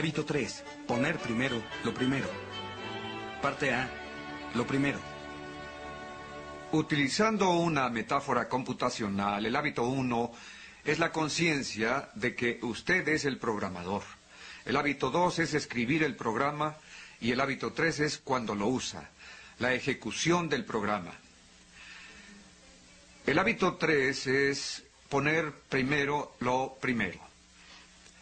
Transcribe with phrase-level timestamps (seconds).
[0.00, 0.64] Hábito 3.
[0.86, 2.26] Poner primero lo primero.
[3.42, 3.86] Parte A.
[4.54, 4.98] Lo primero.
[6.72, 10.32] Utilizando una metáfora computacional, el hábito 1
[10.86, 14.02] es la conciencia de que usted es el programador.
[14.64, 16.78] El hábito 2 es escribir el programa
[17.20, 19.10] y el hábito 3 es cuando lo usa,
[19.58, 21.12] la ejecución del programa.
[23.26, 27.29] El hábito 3 es poner primero lo primero.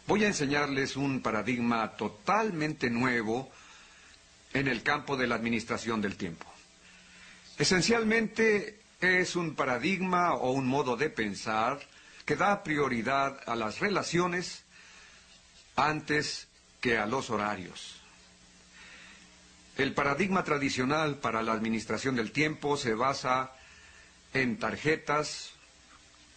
[0.09, 3.47] Voy a enseñarles un paradigma totalmente nuevo
[4.55, 6.47] en el campo de la administración del tiempo.
[7.59, 11.79] Esencialmente es un paradigma o un modo de pensar
[12.25, 14.63] que da prioridad a las relaciones
[15.75, 16.47] antes
[16.81, 18.01] que a los horarios.
[19.77, 23.51] El paradigma tradicional para la administración del tiempo se basa
[24.33, 25.51] en tarjetas,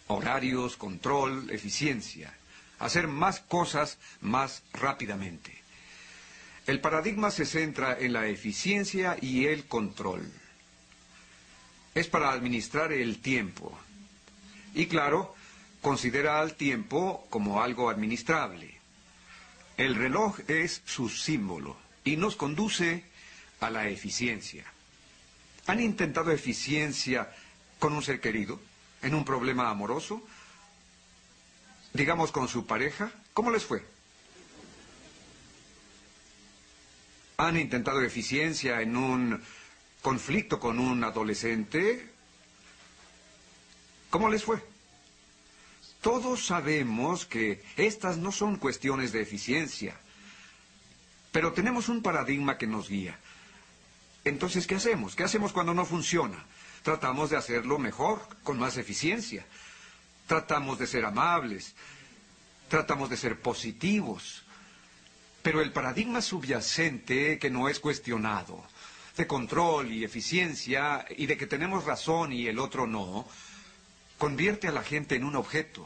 [0.05, 2.37] horarios, control, eficiencia,
[2.79, 5.63] hacer más cosas más rápidamente.
[6.65, 10.31] El paradigma se centra en la eficiencia y el control.
[11.93, 13.77] Es para administrar el tiempo.
[14.73, 15.35] Y claro,
[15.81, 18.79] considera al tiempo como algo administrable.
[19.77, 23.03] El reloj es su símbolo y nos conduce
[23.59, 24.65] a la eficiencia.
[25.67, 27.29] ¿Han intentado eficiencia
[27.79, 28.59] con un ser querido?
[29.01, 30.23] ¿En un problema amoroso?
[31.93, 33.11] Digamos con su pareja.
[33.33, 33.85] ¿Cómo les fue?
[37.37, 39.43] ¿Han intentado eficiencia en un
[40.01, 42.09] conflicto con un adolescente?
[44.09, 44.61] ¿Cómo les fue?
[46.01, 49.95] Todos sabemos que estas no son cuestiones de eficiencia,
[51.31, 53.17] pero tenemos un paradigma que nos guía.
[54.25, 55.15] Entonces, ¿qué hacemos?
[55.15, 56.43] ¿Qué hacemos cuando no funciona?
[56.83, 59.45] Tratamos de hacerlo mejor, con más eficiencia.
[60.27, 61.75] Tratamos de ser amables,
[62.69, 64.43] tratamos de ser positivos,
[65.41, 68.63] pero el paradigma subyacente que no es cuestionado,
[69.17, 73.27] de control y eficiencia, y de que tenemos razón y el otro no,
[74.17, 75.85] convierte a la gente en un objeto.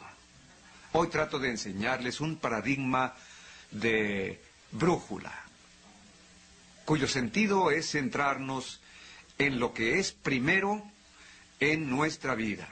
[0.93, 3.15] Hoy trato de enseñarles un paradigma
[3.71, 5.33] de brújula,
[6.85, 8.79] cuyo sentido es centrarnos
[9.37, 10.83] en lo que es primero
[11.59, 12.67] en nuestra vida,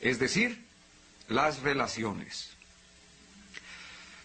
[0.00, 0.64] es decir,
[1.28, 2.56] las relaciones.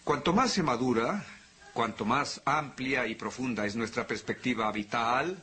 [0.04, 1.24] Cuanto más se madura,
[1.72, 5.42] cuanto más amplia y profunda es nuestra perspectiva vital,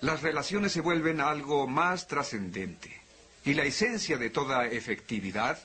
[0.00, 3.00] las relaciones se vuelven algo más trascendente.
[3.44, 5.58] Y la esencia de toda efectividad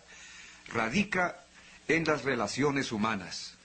[0.67, 1.43] radica
[1.87, 3.55] en las relaciones humanas,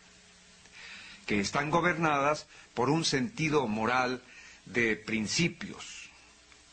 [1.26, 4.22] que están gobernadas por un sentido moral
[4.64, 6.10] de principios,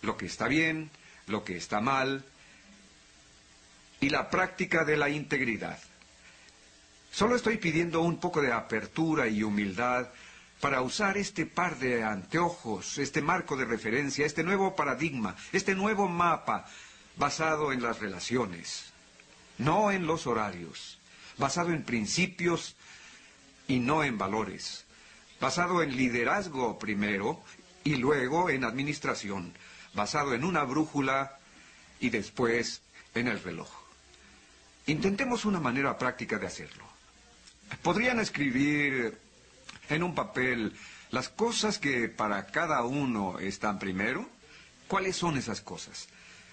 [0.02, 0.92] lo que está bien,
[1.28, 2.24] lo que está mal,
[4.02, 5.80] y la práctica de la integridad.
[7.12, 10.08] Solo estoy pidiendo un poco de apertura y humildad
[10.62, 16.08] para usar este par de anteojos, este marco de referencia, este nuevo paradigma, este nuevo
[16.08, 16.66] mapa
[17.18, 18.92] basado en las relaciones,
[19.58, 21.00] no en los horarios,
[21.38, 22.76] basado en principios
[23.68, 24.86] y no en valores,
[25.40, 27.42] basado en liderazgo primero
[27.84, 29.54] y luego en administración,
[29.94, 31.38] basado en una brújula
[32.00, 32.82] y después
[33.16, 33.79] en el reloj.
[34.90, 36.84] Intentemos una manera práctica de hacerlo.
[37.84, 39.16] ¿Podrían escribir
[39.88, 40.76] en un papel
[41.12, 44.28] las cosas que para cada uno están primero?
[44.88, 46.08] ¿Cuáles son esas cosas?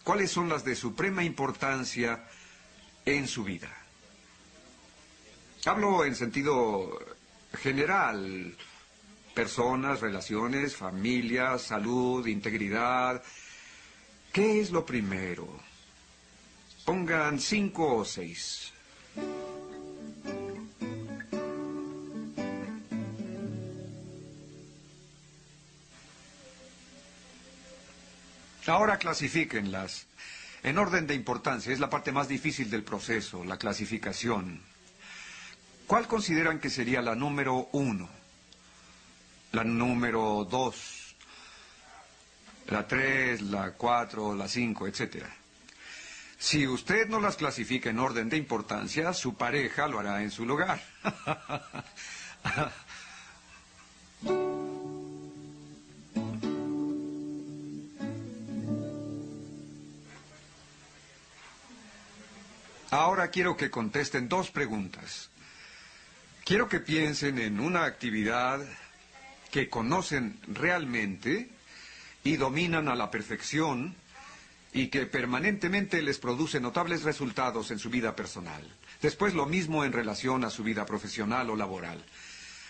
[0.04, 2.26] ¿Cuáles son las de suprema importancia
[3.06, 3.74] en su vida?
[5.64, 6.90] Hablo en sentido
[7.54, 8.54] general.
[9.32, 13.22] Personas, relaciones, familia, salud, integridad.
[14.30, 15.65] ¿Qué es lo primero?
[16.86, 18.72] Pongan cinco o seis.
[28.68, 30.06] Ahora clasifíquenlas
[30.62, 31.72] en orden de importancia.
[31.72, 34.60] Es la parte más difícil del proceso, la clasificación.
[35.88, 38.08] ¿Cuál consideran que sería la número uno?
[39.52, 41.16] La número dos,
[42.68, 45.34] la tres, la cuatro, la cinco, etcétera.
[46.38, 50.44] Si usted no las clasifica en orden de importancia, su pareja lo hará en su
[50.44, 50.82] lugar.
[62.90, 65.28] Ahora quiero que contesten dos preguntas.
[66.44, 68.60] Quiero que piensen en una actividad
[69.50, 71.50] que conocen realmente
[72.22, 73.96] y dominan a la perfección
[74.76, 78.62] y que permanentemente les produce notables resultados en su vida personal.
[79.00, 82.04] Después lo mismo en relación a su vida profesional o laboral.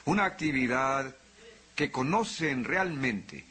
[0.04, 1.16] Una actividad
[1.74, 3.44] que conocen realmente.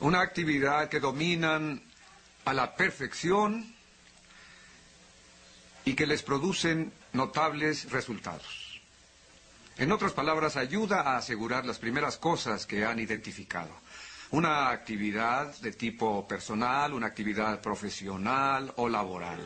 [0.00, 1.80] Una actividad que dominan
[2.44, 3.72] a la perfección
[5.84, 8.80] y que les producen notables resultados.
[9.76, 13.70] En otras palabras, ayuda a asegurar las primeras cosas que han identificado.
[14.30, 19.40] Una actividad de tipo personal, una actividad profesional o laboral.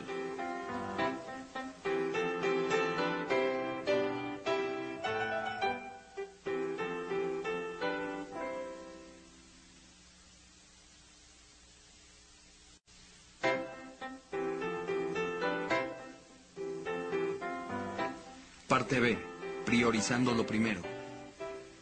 [18.66, 19.16] Parte B.
[19.64, 20.80] Priorizando lo primero.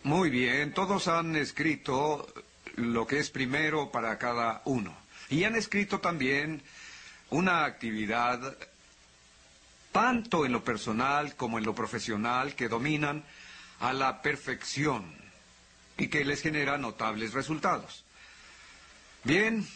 [0.02, 2.26] Muy bien, todos han escrito
[2.80, 4.96] lo que es primero para cada uno.
[5.28, 6.62] Y han escrito también
[7.30, 8.56] una actividad,
[9.92, 13.24] tanto en lo personal como en lo profesional, que dominan
[13.80, 15.14] a la perfección
[15.96, 18.04] y que les genera notables resultados.
[19.24, 19.66] Bien,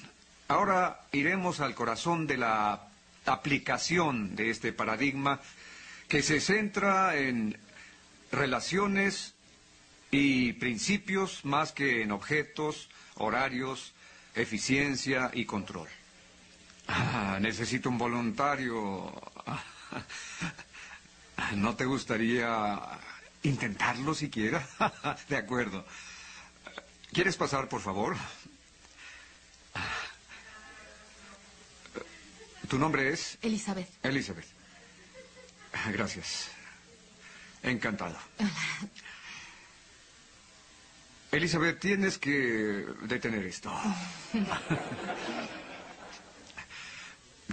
[0.49, 2.89] ahora iremos al corazón de la
[3.27, 5.41] aplicación de este paradigma
[6.09, 7.57] que se centra en
[8.33, 9.34] relaciones
[10.17, 13.93] y principios más que en objetos, horarios,
[14.37, 15.89] eficiencia y control.
[16.87, 19.13] Ah, necesito un voluntario.
[21.57, 22.79] ¿No te gustaría
[23.43, 24.65] intentarlo siquiera?
[25.29, 25.85] De acuerdo.
[27.13, 28.17] ¿Quieres pasar, por favor?
[32.69, 33.37] ¿Tu nombre es?
[33.43, 33.89] Elizabeth.
[34.05, 34.47] Elizabeth.
[35.93, 36.51] Gracias.
[37.65, 38.17] Encantado.
[41.35, 43.73] Elizabeth, tienes que detener esto.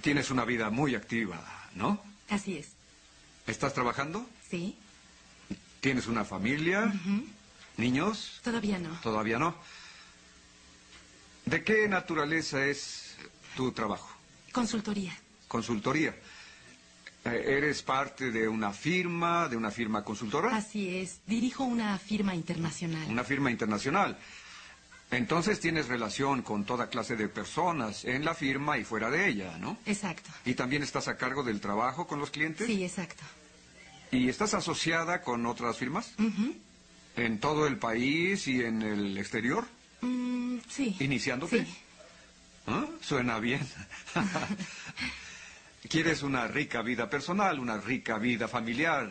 [0.02, 1.40] Tienes una vida muy activa,
[1.76, 2.02] ¿no?
[2.30, 2.70] Así es.
[3.48, 4.28] ¿Estás trabajando?
[4.50, 4.78] ¿Sí?
[5.80, 6.94] ¿Tienes una familia?
[7.78, 8.40] ¿Niños?
[8.44, 9.00] Todavía no.
[9.02, 9.56] Todavía no.
[11.46, 13.16] ¿De qué naturaleza es
[13.56, 14.10] tu trabajo?
[14.52, 15.18] Consultoría.
[15.48, 16.16] Consultoría.
[17.24, 20.56] Eh, ¿Eres parte de una firma, de una firma consultora?
[20.56, 21.22] Así es.
[21.28, 23.08] Dirijo una firma internacional.
[23.10, 24.18] Una firma internacional.
[25.12, 29.58] Entonces tienes relación con toda clase de personas en la firma y fuera de ella,
[29.58, 29.78] ¿no?
[29.86, 30.30] Exacto.
[30.46, 32.66] ¿Y también estás a cargo del trabajo con los clientes?
[32.66, 33.24] Sí, exacto.
[34.12, 36.14] ¿Y estás asociada con otras firmas?
[36.18, 36.56] Ujú.
[37.18, 39.66] ¿En todo el país y en el exterior?
[40.00, 40.96] Mm, sí.
[41.00, 41.66] ¿Iniciándote?
[41.66, 41.78] Sí.
[42.68, 42.86] ¿Ah?
[43.02, 43.68] Suena bien.
[45.90, 49.10] Quieres una rica vida personal, una rica vida familiar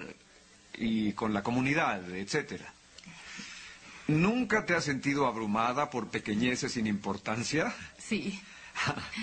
[0.75, 2.72] y con la comunidad, etcétera.
[4.06, 7.75] ¿Nunca te has sentido abrumada por pequeñeces sin importancia?
[7.99, 8.40] Sí.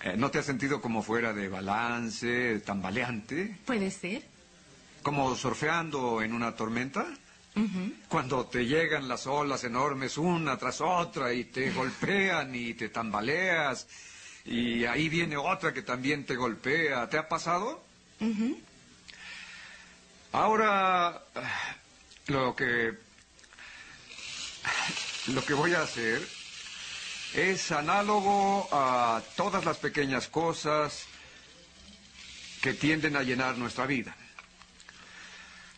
[0.00, 3.56] Eh, ¿No te has sentido como fuera de balance, tambaleante?
[3.66, 4.22] ¿Puede ser?
[5.02, 7.04] ¿Como surfeando en una tormenta?
[8.08, 13.88] Cuando te llegan las olas enormes una tras otra y te golpean y te tambaleas
[14.48, 17.08] y ahí viene otra que también te golpea.
[17.10, 17.84] ¿Te ha pasado?
[20.32, 21.22] Ahora,
[22.28, 22.96] lo que...
[25.28, 26.26] Lo que voy a hacer
[27.34, 31.04] es análogo a todas las pequeñas cosas
[32.62, 34.16] que tienden a llenar nuestra vida.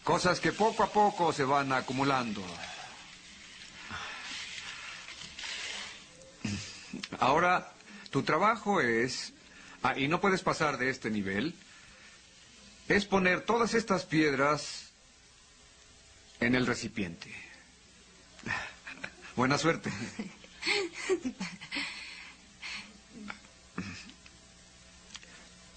[0.04, 2.44] Cosas que poco a poco se van acumulando.
[7.18, 7.72] Ahora,
[8.10, 9.32] tu trabajo es,
[9.82, 11.54] ah, y no puedes pasar de este nivel,
[12.88, 14.90] es poner todas estas piedras
[16.40, 17.32] en el recipiente.
[19.36, 19.90] Buena suerte.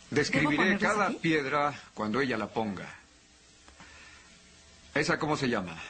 [0.09, 1.17] Describiré cada aquí?
[1.21, 2.87] piedra cuando ella la ponga.
[4.93, 5.81] ¿Esa cómo se llama?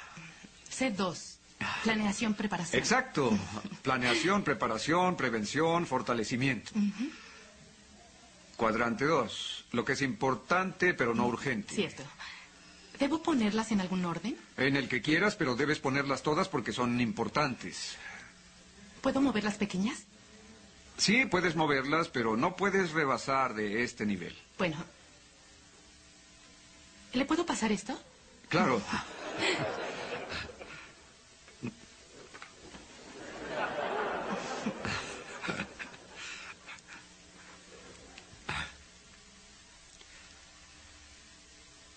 [0.71, 1.32] C2.
[1.83, 2.79] Planeación, preparación.
[2.79, 3.37] Exacto.
[3.81, 6.71] Planeación, preparación, prevención, fortalecimiento.
[8.57, 9.65] Cuadrante 2.
[9.71, 11.73] Lo que es importante pero no urgente.
[11.73, 12.03] Cierto.
[12.99, 14.37] ¿Debo ponerlas en algún orden?
[14.57, 17.97] En el que quieras, pero debes ponerlas todas porque son importantes.
[19.01, 20.05] ¿Puedo mover las pequeñas?
[20.97, 24.35] Sí, puedes moverlas, pero no puedes rebasar de este nivel.
[24.57, 24.77] Bueno.
[27.13, 27.99] ¿Le puedo pasar esto?
[28.49, 28.81] Claro.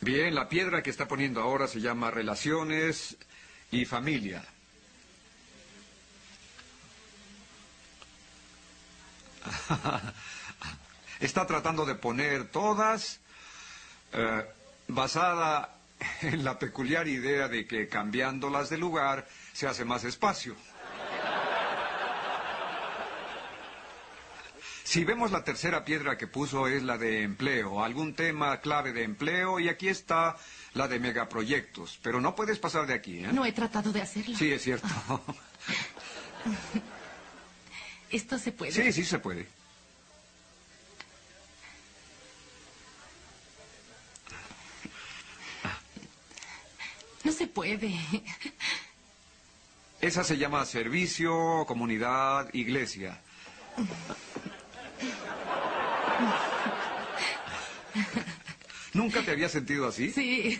[0.06, 3.16] Bien, la piedra que está poniendo ahora se llama relaciones
[3.72, 4.44] y familia.
[11.18, 13.18] Está tratando de poner todas
[14.12, 14.46] eh,
[14.86, 15.74] basada
[16.22, 20.54] en la peculiar idea de que cambiándolas de lugar se hace más espacio.
[24.96, 29.02] Si vemos la tercera piedra que puso es la de empleo, algún tema clave de
[29.02, 30.38] empleo, y aquí está
[30.72, 33.28] la de megaproyectos, pero no puedes pasar de aquí, ¿eh?
[33.30, 34.34] No he tratado de hacerlo.
[34.38, 34.88] Sí, es cierto.
[38.10, 38.72] Esto se puede.
[38.72, 39.46] Sí, sí se puede.
[47.22, 48.00] No se puede.
[50.00, 53.20] Esa se llama servicio, comunidad, iglesia.
[58.92, 60.10] ¿Nunca te habías sentido así?
[60.10, 60.58] Sí.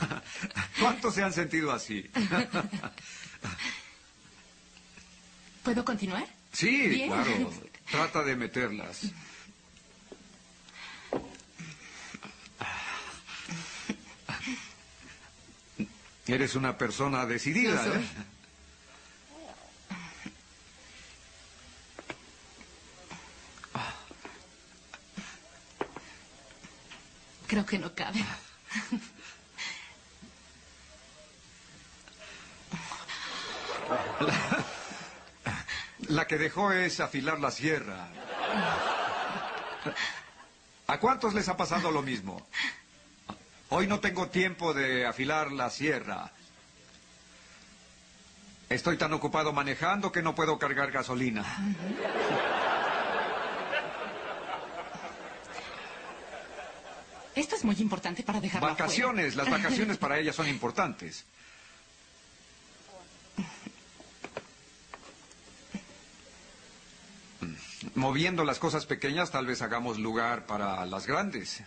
[0.80, 2.10] ¿Cuántos se han sentido así?
[5.62, 6.26] ¿Puedo continuar?
[6.52, 7.08] Sí, Bien.
[7.08, 7.52] claro.
[7.90, 9.02] Trata de meterlas.
[16.26, 17.84] Eres una persona decidida.
[17.86, 18.02] Lo soy.
[18.02, 18.06] ¿eh?
[27.52, 28.24] Creo que no cabe.
[36.08, 38.08] La que dejó es afilar la sierra.
[40.86, 42.48] ¿A cuántos les ha pasado lo mismo?
[43.68, 46.32] Hoy no tengo tiempo de afilar la sierra.
[48.70, 51.44] Estoy tan ocupado manejando que no puedo cargar gasolina.
[57.34, 58.60] Esto es muy importante para afuera.
[58.60, 61.24] Vacaciones, las vacaciones para ella son importantes.
[67.94, 71.62] Moviendo las cosas pequeñas, tal vez hagamos lugar para las grandes.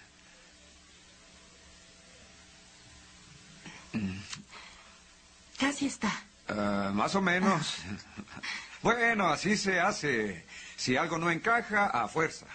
[5.60, 6.12] Casi está.
[6.48, 7.77] Ah, más o menos.
[8.81, 10.45] Bueno, así se hace.
[10.75, 12.45] Si algo no encaja, a fuerza.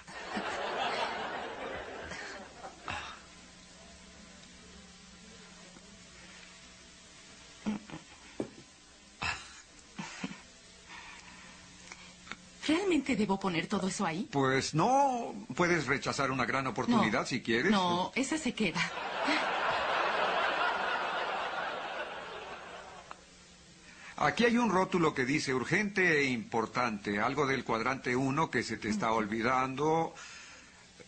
[13.00, 14.28] ¿Realmente debo poner todo eso ahí?
[14.30, 17.26] Pues no, puedes rechazar una gran oportunidad No.
[17.26, 17.72] si quieres.
[17.72, 18.80] No, esa se queda.
[24.18, 28.76] Aquí hay un rótulo que dice urgente e importante, algo del cuadrante 1 que se
[28.76, 30.14] te está olvidando.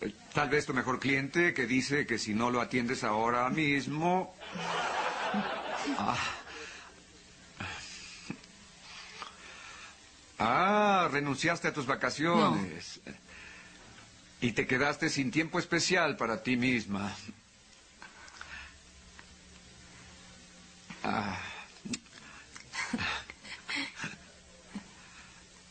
[0.00, 4.34] Eh, Tal vez tu mejor cliente que dice que si no lo atiendes ahora mismo...
[5.98, 6.16] Ah.
[10.44, 13.00] Ah, renunciaste a tus vacaciones.
[14.40, 17.14] Y te quedaste sin tiempo especial para ti misma.
[21.04, 21.38] Ah.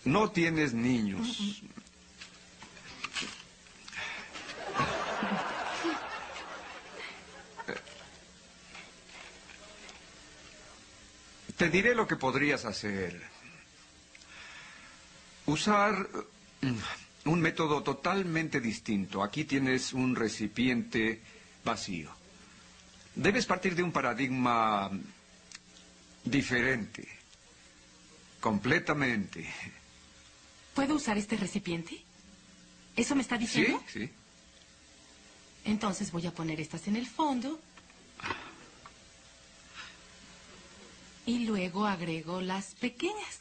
[0.06, 1.62] No tienes niños.
[11.58, 13.31] Te diré lo que podrías hacer.
[15.52, 16.08] Usar
[16.62, 19.22] mm, un método totalmente distinto.
[19.22, 21.20] Aquí tienes un recipiente
[21.66, 22.10] vacío.
[23.16, 24.90] Debes partir de un paradigma
[26.24, 27.06] diferente.
[28.40, 29.46] Completamente.
[30.74, 32.02] ¿Puedo usar este recipiente?
[32.96, 33.84] ¿Eso me está Sí, diciendo?
[33.88, 34.10] sí.
[35.66, 37.60] Entonces voy a poner estas en el fondo.
[41.26, 43.40] Y luego agrego las pequeñas.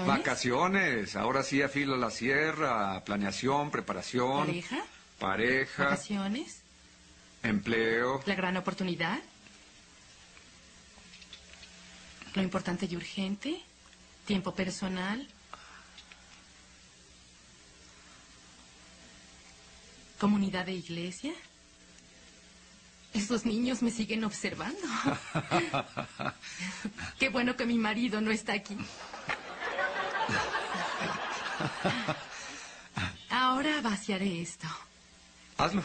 [0.00, 0.18] Vacaciones.
[0.18, 1.16] Vacaciones.
[1.16, 3.02] Ahora sí afilo la sierra.
[3.04, 4.46] Planeación, preparación.
[4.46, 4.84] Pareja.
[5.18, 5.84] Pareja.
[5.84, 6.62] Vacaciones.
[7.42, 8.22] Empleo.
[8.24, 9.18] La gran oportunidad.
[12.34, 13.60] Lo importante y urgente.
[14.24, 15.28] Tiempo personal.
[20.18, 21.34] ¿Comunidad de iglesia?
[23.12, 24.78] Esos niños me siguen observando.
[27.18, 28.76] Qué bueno que mi marido no está aquí.
[33.30, 34.66] Ahora vaciaré esto.
[35.58, 35.82] Hazlo.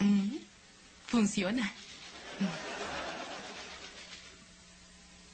[0.00, 0.38] Mm,
[1.14, 1.72] Funciona.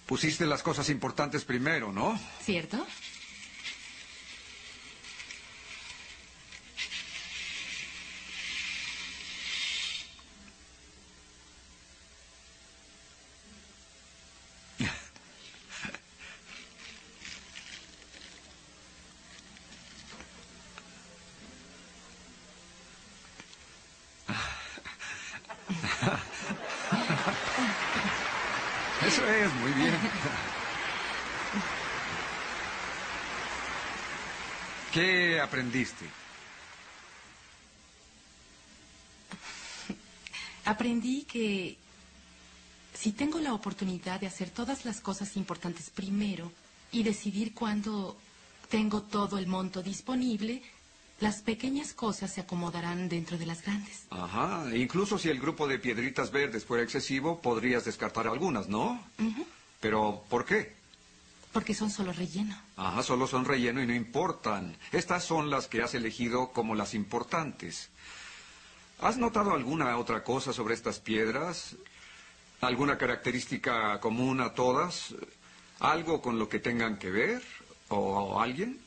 [0.04, 2.20] Pusiste las cosas importantes primero, ¿no?
[2.42, 2.87] ¿Cierto?
[29.10, 29.94] Eso es, muy bien.
[35.40, 36.04] ¿Qué aprendiste?
[40.66, 41.78] Aprendí que
[42.92, 46.52] si tengo la oportunidad de hacer todas las cosas importantes primero
[46.92, 48.18] y decidir cuándo
[48.68, 50.62] tengo todo el monto disponible,
[51.20, 54.02] las pequeñas cosas se acomodarán dentro de las grandes.
[54.11, 59.02] Ajá, incluso si el grupo de piedritas verdes fuera excesivo, podrías descartar algunas, ¿no?
[59.80, 60.79] Pero, ¿por qué?
[61.52, 62.57] Porque son solo relleno.
[62.76, 64.76] Ajá, solo son relleno y no importan.
[64.92, 67.88] Estas son las que has elegido como las importantes.
[69.00, 71.75] ¿Has notado alguna otra cosa sobre estas piedras?
[72.60, 75.15] ¿Alguna característica común a todas?
[75.80, 77.43] ¿Algo con lo que tengan que ver?
[77.89, 78.78] ¿O alguien?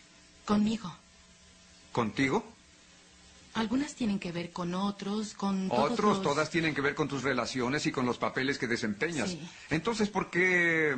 [0.45, 0.95] Conmigo.
[1.91, 2.45] ¿Contigo?
[3.55, 7.07] Algunas tienen que ver con otros, con todos Otros, los- todas tienen que ver con
[7.07, 9.29] tus relaciones y con los papeles que desempeñas.
[9.31, 9.41] Sí.
[9.69, 10.95] Entonces, ¿por qué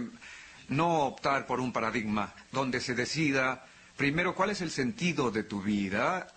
[0.69, 3.65] no optar por un paradigma donde se decida
[3.97, 6.27] primero cuál es el sentido de tu vida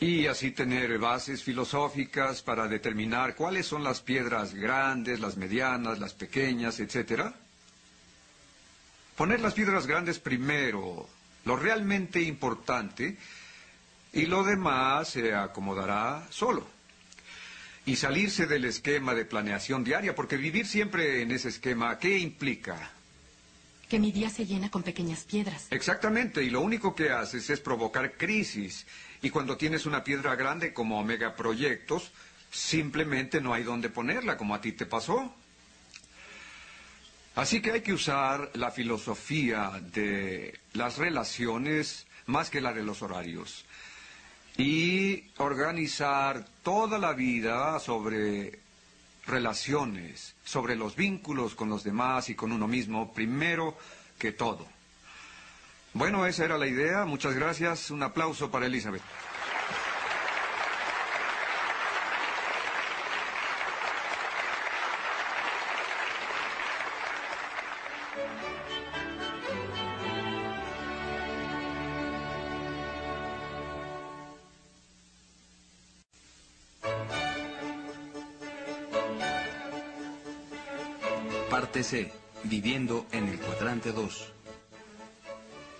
[0.00, 6.14] y así tener bases filosóficas para determinar cuáles son las piedras grandes, las medianas, las
[6.14, 7.34] pequeñas, etcétera?
[9.16, 11.08] Poner las piedras grandes primero,
[11.44, 13.16] lo realmente importante,
[14.12, 16.66] y lo demás se acomodará solo.
[17.86, 22.90] Y salirse del esquema de planeación diaria, porque vivir siempre en ese esquema, ¿qué implica?
[23.88, 25.66] Que mi día se llena con pequeñas piedras.
[25.70, 28.86] Exactamente, y lo único que haces es provocar crisis.
[29.22, 32.12] Y cuando tienes una piedra grande como megaproyectos,
[32.50, 35.34] simplemente no hay dónde ponerla, como a ti te pasó.
[37.34, 43.02] Así que hay que usar la filosofía de las relaciones más que la de los
[43.02, 43.64] horarios.
[44.56, 48.60] Y organizar toda la vida sobre
[49.26, 53.76] relaciones, sobre los vínculos con los demás y con uno mismo, primero
[54.18, 54.66] que todo.
[55.94, 57.04] Bueno, esa era la idea.
[57.04, 57.90] Muchas gracias.
[57.90, 59.02] Un aplauso para Elizabeth.
[82.44, 84.32] Viviendo en el cuadrante 2.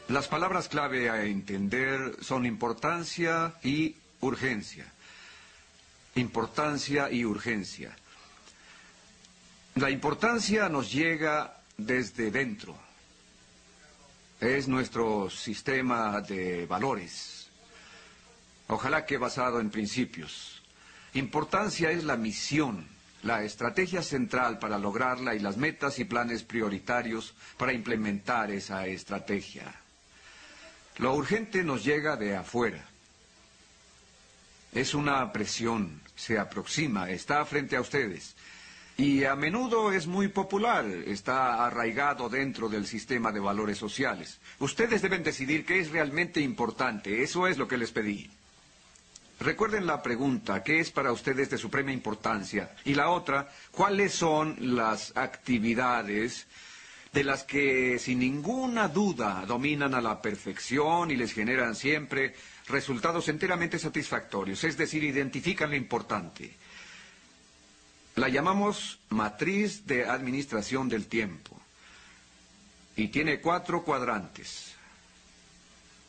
[0.09, 4.85] Las palabras clave a entender son importancia y urgencia.
[6.17, 7.97] Importancia y urgencia.
[9.77, 12.77] La importancia nos llega desde dentro.
[14.41, 17.49] Es nuestro sistema de valores.
[18.69, 20.61] Ojalá que basado en principios.
[21.15, 22.94] Importancia es la misión,
[23.25, 29.75] la estrategia central para lograrla y las metas y planes prioritarios para implementar esa estrategia.
[30.99, 32.85] Lo urgente nos llega de afuera.
[34.73, 38.37] Es una presión, se aproxima, está frente a ustedes.
[38.97, 44.39] Y a menudo es muy popular, está arraigado dentro del sistema de valores sociales.
[44.61, 48.31] Ustedes deben decidir qué es realmente importante, eso es lo que les pedí.
[49.41, 52.71] Recuerden la pregunta, ¿qué es para ustedes de suprema importancia?
[52.85, 56.47] Y la otra, ¿cuáles son las actividades
[57.15, 62.35] de las que sin ninguna duda dominan a la perfección y les generan siempre
[62.67, 66.53] resultados enteramente satisfactorios, es decir, identifican lo importante.
[68.17, 71.61] La llamamos matriz de administración del tiempo
[72.97, 74.75] y tiene cuatro cuadrantes.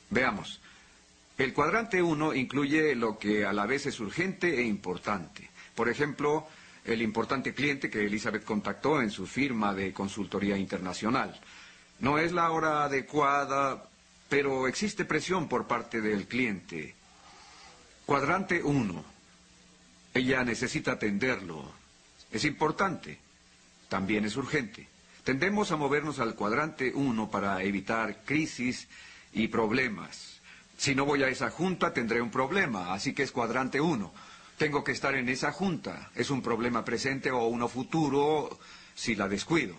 [0.09, 0.59] Veamos.
[1.37, 5.49] El cuadrante 1 incluye lo que a la vez es urgente e importante.
[5.75, 6.47] Por ejemplo,
[6.85, 11.39] el importante cliente que Elizabeth contactó en su firma de consultoría internacional.
[11.99, 13.89] No es la hora adecuada,
[14.29, 16.95] pero existe presión por parte del cliente.
[18.05, 19.03] Cuadrante 1.
[20.13, 21.69] Ella necesita atenderlo.
[22.31, 23.19] Es importante.
[23.89, 24.87] También es urgente.
[25.25, 28.87] Tendemos a movernos al cuadrante 1 para evitar crisis
[29.33, 30.34] y problemas.
[30.77, 34.13] Si no voy a esa junta, tendré un problema, así que es cuadrante uno.
[34.57, 36.11] Tengo que estar en esa junta.
[36.15, 38.59] Es un problema presente o uno futuro
[38.93, 39.75] si la descuido.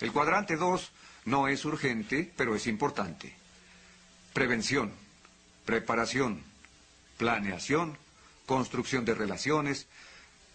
[0.00, 0.90] El cuadrante dos
[1.24, 3.34] no es urgente, pero es importante.
[4.32, 4.92] Prevención,
[5.64, 6.42] preparación,
[7.16, 7.98] planeación,
[8.46, 9.86] construcción de relaciones,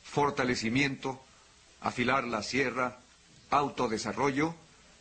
[0.03, 1.23] fortalecimiento,
[1.81, 2.99] afilar la sierra,
[3.49, 4.55] autodesarrollo,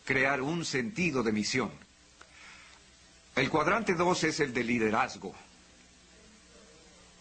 [0.05, 1.71] crear un sentido de misión.
[3.35, 5.35] El cuadrante 2 es el de liderazgo.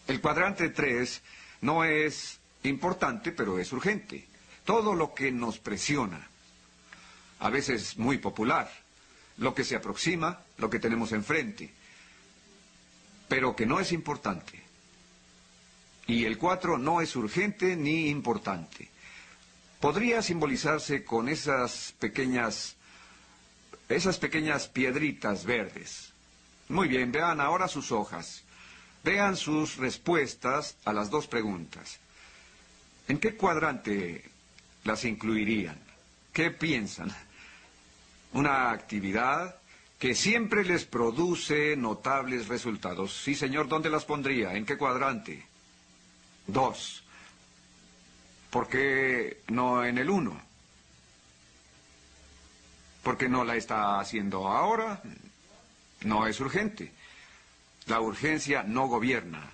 [0.06, 1.22] El cuadrante 3
[1.62, 4.26] no es importante, pero es urgente.
[4.64, 6.28] Todo lo que nos presiona,
[7.40, 8.70] a veces muy popular,
[9.38, 11.72] lo que se aproxima, lo que tenemos enfrente,
[13.28, 14.62] pero que no es importante.
[16.06, 18.90] Y el 4 no es urgente ni importante.
[19.80, 22.76] Podría simbolizarse con esas pequeñas
[23.96, 26.12] esas pequeñas piedritas verdes.
[26.68, 28.42] Muy bien, vean ahora sus hojas.
[29.04, 31.98] Vean sus respuestas a las dos preguntas.
[33.08, 34.24] ¿En qué cuadrante
[34.84, 35.78] las incluirían?
[36.32, 37.12] ¿Qué piensan?
[38.32, 39.56] Una actividad
[39.98, 43.12] que siempre les produce notables resultados.
[43.12, 44.54] Sí, señor, ¿dónde las pondría?
[44.54, 45.44] ¿En qué cuadrante?
[46.46, 47.04] Dos.
[48.50, 50.40] ¿Por qué no en el uno?
[53.02, 55.02] Porque no la está haciendo ahora.
[56.02, 56.92] No es urgente.
[57.86, 59.50] La urgencia no gobierna.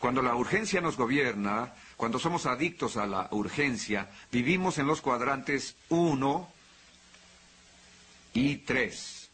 [0.00, 5.76] Cuando la urgencia nos gobierna, cuando somos adictos a la urgencia, vivimos en los cuadrantes
[5.88, 6.52] 1
[8.34, 9.30] y 3.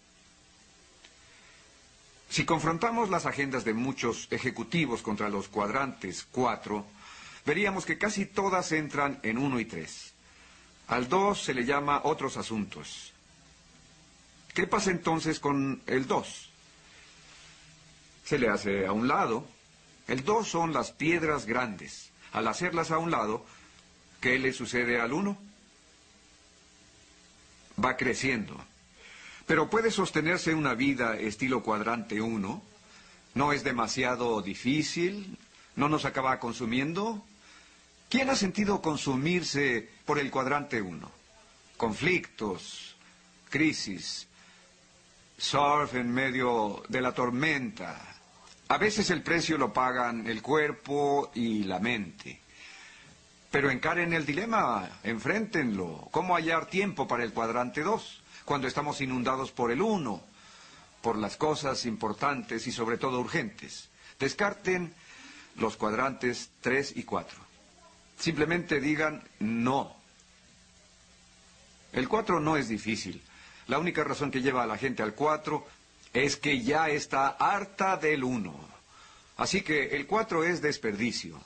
[2.28, 6.86] Si confrontamos las agendas de muchos ejecutivos contra los cuadrantes 4,
[7.44, 10.14] veríamos que casi todas entran en 1 y 3.
[10.90, 13.12] Al 2 se le llama otros asuntos.
[14.52, 16.50] ¿Qué pasa entonces con el 2?
[18.24, 19.46] Se le hace a un lado.
[20.08, 22.10] El 2 son las piedras grandes.
[22.32, 23.46] Al hacerlas a un lado,
[24.20, 25.38] ¿qué le sucede al 1?
[27.84, 28.60] Va creciendo.
[29.46, 32.62] Pero puede sostenerse una vida estilo cuadrante 1.
[33.34, 35.38] No es demasiado difícil.
[35.76, 37.24] No nos acaba consumiendo.
[38.10, 41.08] ¿Quién ha sentido consumirse por el cuadrante 1?
[41.76, 42.96] Conflictos,
[43.48, 44.26] crisis,
[45.38, 48.16] surf en medio de la tormenta.
[48.66, 52.40] A veces el precio lo pagan el cuerpo y la mente.
[53.48, 56.08] Pero encaren el dilema, enfréntenlo.
[56.10, 60.20] ¿Cómo hallar tiempo para el cuadrante 2 cuando estamos inundados por el 1,
[61.00, 63.88] por las cosas importantes y sobre todo urgentes?
[64.18, 64.92] Descarten
[65.54, 67.49] los cuadrantes 3 y 4.
[68.20, 69.96] Simplemente digan no.
[71.92, 73.22] El 4 no es difícil.
[73.66, 75.66] La única razón que lleva a la gente al 4
[76.12, 78.68] es que ya está harta del 1.
[79.38, 81.40] Así que el 4 es desperdicio.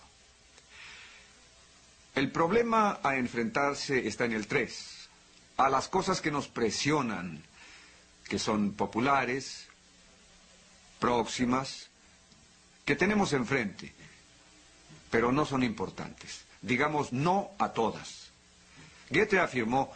[2.17, 5.09] El problema a enfrentarse está en el 3,
[5.59, 7.43] a las cosas que nos presionan,
[8.29, 9.69] que son populares,
[10.99, 11.89] próximas,
[12.85, 13.93] que tenemos enfrente,
[15.11, 18.31] pero no son importantes digamos no a todas.
[19.11, 19.93] Goethe afirmó,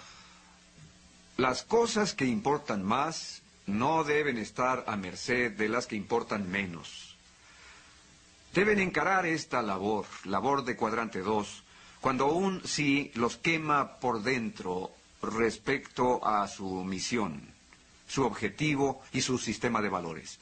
[1.37, 7.16] las cosas que importan más no deben estar a merced de las que importan menos.
[8.54, 11.62] Deben encarar esta labor, labor de cuadrante 2,
[12.00, 17.42] cuando aún sí los quema por dentro respecto a su misión,
[18.07, 20.38] su objetivo y su sistema de valores.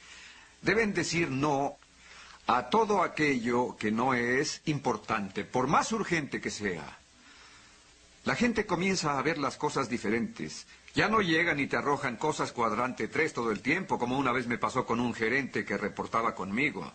[0.61, 1.77] Deben decir no
[2.47, 6.97] a todo aquello que no es importante, por más urgente que sea.
[8.23, 10.65] La gente comienza a ver las cosas diferentes.
[10.95, 14.47] Ya no llegan y te arrojan cosas cuadrante tres todo el tiempo, como una vez
[14.47, 16.91] me pasó con un gerente que reportaba conmigo.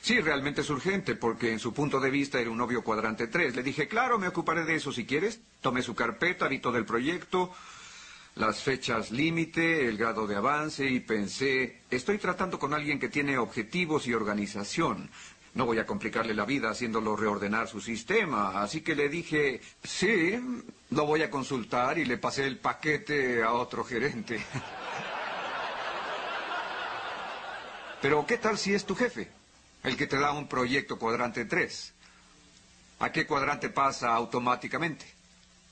[0.00, 3.56] Sí, realmente es urgente, porque en su punto de vista era un novio cuadrante tres.
[3.56, 5.40] Le dije, claro, me ocuparé de eso si quieres.
[5.60, 7.52] Tomé su carpeta, vi todo el proyecto,
[8.36, 13.38] las fechas límite, el grado de avance y pensé, estoy tratando con alguien que tiene
[13.38, 15.10] objetivos y organización.
[15.54, 20.38] No voy a complicarle la vida haciéndolo reordenar su sistema, así que le dije, sí,
[20.90, 24.38] lo voy a consultar y le pasé el paquete a otro gerente.
[28.02, 29.30] Pero ¿qué tal si es tu jefe?
[29.82, 31.94] El que te da un proyecto cuadrante 3.
[32.98, 35.06] ¿A qué cuadrante pasa automáticamente?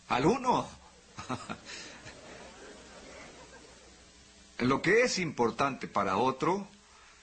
[0.09, 0.69] ¿Al 1?
[4.59, 6.69] Lo que es importante para otro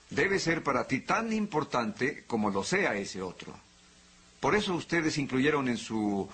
[0.09, 3.53] debe ser para ti tan importante como lo sea ese otro.
[4.39, 6.27] Por eso ustedes incluyeron en su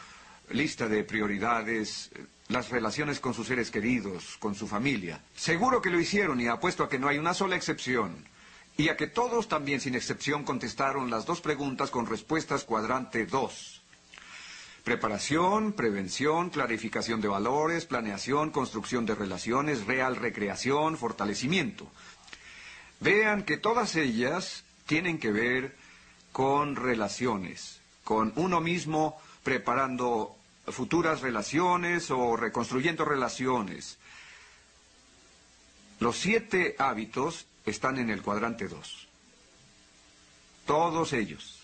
[0.50, 5.22] lista de prioridades eh, las relaciones con sus seres queridos, con su familia.
[5.36, 8.26] Seguro que lo hicieron y apuesto a que no hay una sola excepción.
[8.78, 13.77] Y a que todos también sin excepción contestaron las dos preguntas con respuestas cuadrante 2.
[14.88, 21.92] Preparación, prevención, clarificación de valores, planeación, construcción de relaciones, real recreación, fortalecimiento.
[23.02, 25.76] Vean que todas ellas tienen que ver
[26.32, 33.98] con relaciones, con uno mismo preparando futuras relaciones o reconstruyendo relaciones.
[36.00, 39.08] Los siete hábitos están en el cuadrante 2.
[40.66, 41.60] Todos ellos.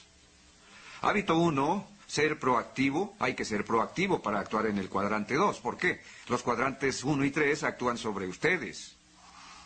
[1.01, 3.15] Hábito 1, ser proactivo.
[3.17, 5.59] Hay que ser proactivo para actuar en el cuadrante 2.
[5.61, 5.99] ¿Por qué?
[6.29, 8.95] Los cuadrantes 1 y 3 actúan sobre ustedes.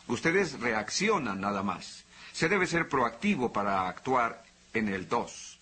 [0.08, 2.06] Ustedes reaccionan nada más.
[2.32, 5.60] Se debe ser proactivo para actuar en el 2.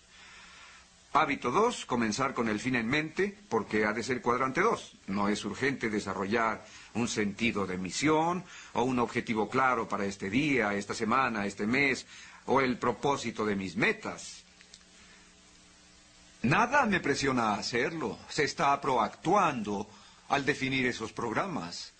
[1.12, 4.98] Hábito 2, comenzar con el fin en mente, porque ha de ser cuadrante 2.
[5.08, 8.44] No es urgente desarrollar un sentido de misión
[8.74, 12.06] o un objetivo claro para este día, esta semana, este mes,
[12.44, 14.45] o el propósito de mis metas.
[16.46, 18.20] Nada me presiona a hacerlo.
[18.28, 19.88] Se está proactuando
[20.28, 21.92] al definir esos programas.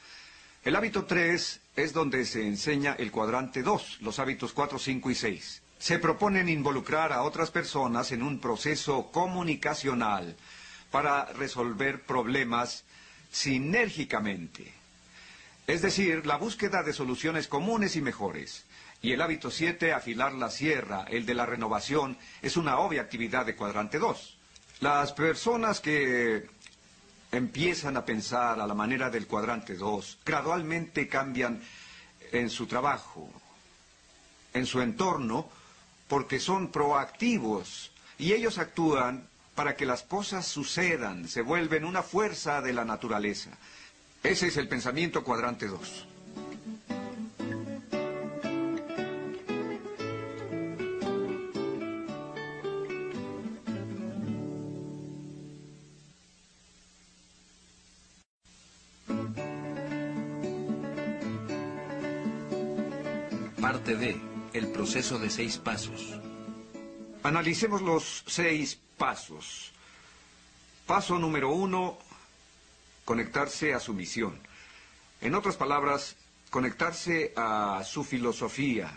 [0.62, 5.14] El hábito 3 es donde se enseña el cuadrante 2, los hábitos 4, 5 y
[5.16, 5.62] 6.
[5.80, 10.36] Se proponen involucrar a otras personas en un proceso comunicacional
[10.92, 12.84] para resolver problemas
[13.32, 14.72] sinérgicamente.
[15.66, 18.64] Es decir, la búsqueda de soluciones comunes y mejores.
[19.02, 23.44] Y el hábito 7, afilar la sierra, el de la renovación, es una obvia actividad
[23.44, 24.35] de cuadrante 2.
[24.80, 26.48] Las personas que
[27.32, 31.62] empiezan a pensar a la manera del cuadrante 2, gradualmente cambian
[32.32, 33.30] en su trabajo,
[34.52, 35.48] en su entorno,
[36.08, 42.60] porque son proactivos y ellos actúan para que las cosas sucedan, se vuelven una fuerza
[42.60, 43.50] de la naturaleza.
[44.22, 46.06] Ese es el pensamiento cuadrante 2.
[64.86, 66.14] Proceso de seis pasos.
[67.24, 69.72] Analicemos los seis pasos.
[70.86, 71.98] Paso número uno,
[73.04, 74.38] conectarse a su misión.
[75.20, 76.14] En otras palabras,
[76.50, 78.94] conectarse a su filosofía,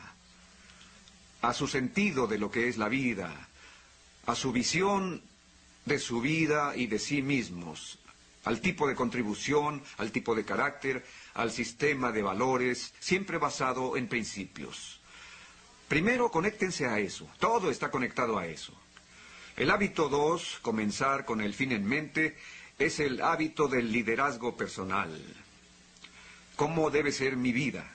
[1.42, 3.50] a su sentido de lo que es la vida,
[4.28, 5.24] a su visión
[5.86, 7.98] de su vida y de sí mismos,
[8.46, 14.08] al tipo de contribución, al tipo de carácter, al sistema de valores, siempre basado en
[14.08, 14.99] principios.
[15.90, 17.28] Primero, conéctense a eso.
[17.40, 18.80] Todo está conectado a eso.
[19.58, 22.38] El hábito 2, comenzar con el fin en mente,
[22.78, 25.12] es el hábito del liderazgo personal.
[26.56, 27.90] ¿Cómo debe ser mi vida?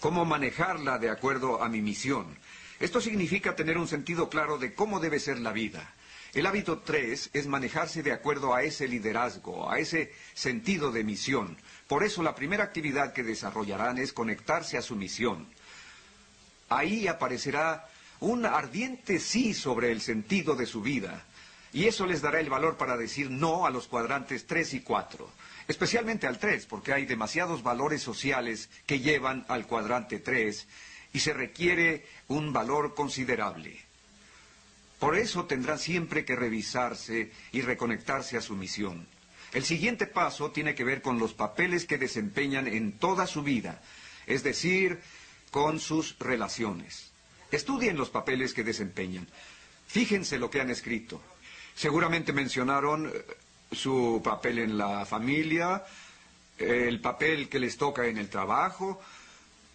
[0.00, 2.36] ¿Cómo manejarla de acuerdo a mi misión?
[2.78, 5.94] Esto significa tener un sentido claro de cómo debe ser la vida.
[6.34, 11.56] El hábito 3 es manejarse de acuerdo a ese liderazgo, a ese sentido de misión.
[11.88, 15.48] Por eso la primera actividad que desarrollarán es conectarse a su misión.
[16.70, 17.88] Ahí aparecerá
[18.20, 21.24] un ardiente sí sobre el sentido de su vida.
[21.72, 25.28] Y eso les dará el valor para decir no a los cuadrantes 3 y 4.
[25.68, 30.66] Especialmente al 3, porque hay demasiados valores sociales que llevan al cuadrante 3
[31.12, 33.80] y se requiere un valor considerable.
[35.00, 39.06] Por eso tendrá siempre que revisarse y reconectarse a su misión.
[39.52, 43.80] El siguiente paso tiene que ver con los papeles que desempeñan en toda su vida,
[44.26, 45.00] es decir,
[45.50, 47.10] con sus relaciones.
[47.50, 49.26] Estudien los papeles que desempeñan.
[49.86, 51.20] Fíjense lo que han escrito.
[51.74, 53.24] Seguramente mencionaron eh,
[53.72, 55.84] su papel en la familia,
[56.58, 59.00] el papel que les toca en el trabajo.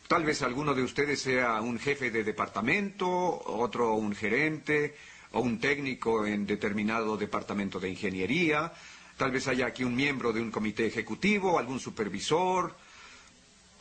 [0.08, 4.96] Tal vez alguno de ustedes sea un jefe de departamento, otro un gerente,
[5.32, 8.72] o un técnico en determinado departamento de ingeniería,
[9.18, 12.76] Tal vez haya aquí un miembro de un comité ejecutivo, algún supervisor,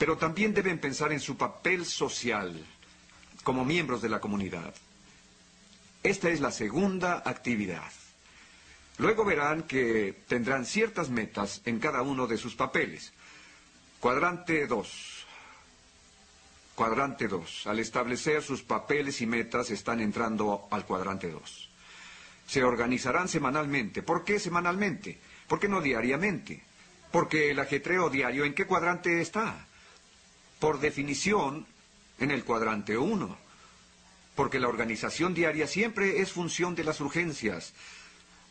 [0.05, 2.63] pero también deben pensar en su papel social
[3.43, 4.75] como miembros de la comunidad.
[6.03, 7.91] Esta es la segunda actividad.
[8.99, 13.15] Luego verán que tendrán ciertas metas en cada uno de sus papeles.
[13.99, 15.25] Cuadrante 2.
[16.75, 17.67] Cuadrante 2.
[17.67, 21.71] Al establecer sus papeles y metas están entrando al cuadrante 2.
[22.47, 24.03] Se organizarán semanalmente.
[24.03, 25.19] ¿Por qué semanalmente?
[25.49, 26.63] ¿Por qué no diariamente?
[27.11, 29.67] Porque el ajetreo diario, ¿en qué cuadrante está?
[30.59, 31.67] Por definición,
[32.19, 33.37] en el cuadrante 1.
[34.35, 37.73] Porque la organización diaria siempre es función de las urgencias.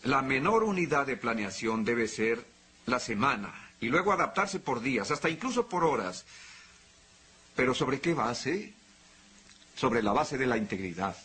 [0.04, 2.46] La menor unidad de planeación debe ser
[2.86, 6.26] la semana y luego adaptarse por días, hasta incluso por horas.
[7.56, 8.74] Pero ¿sobre qué base?
[9.76, 11.16] Sobre la base de la integridad.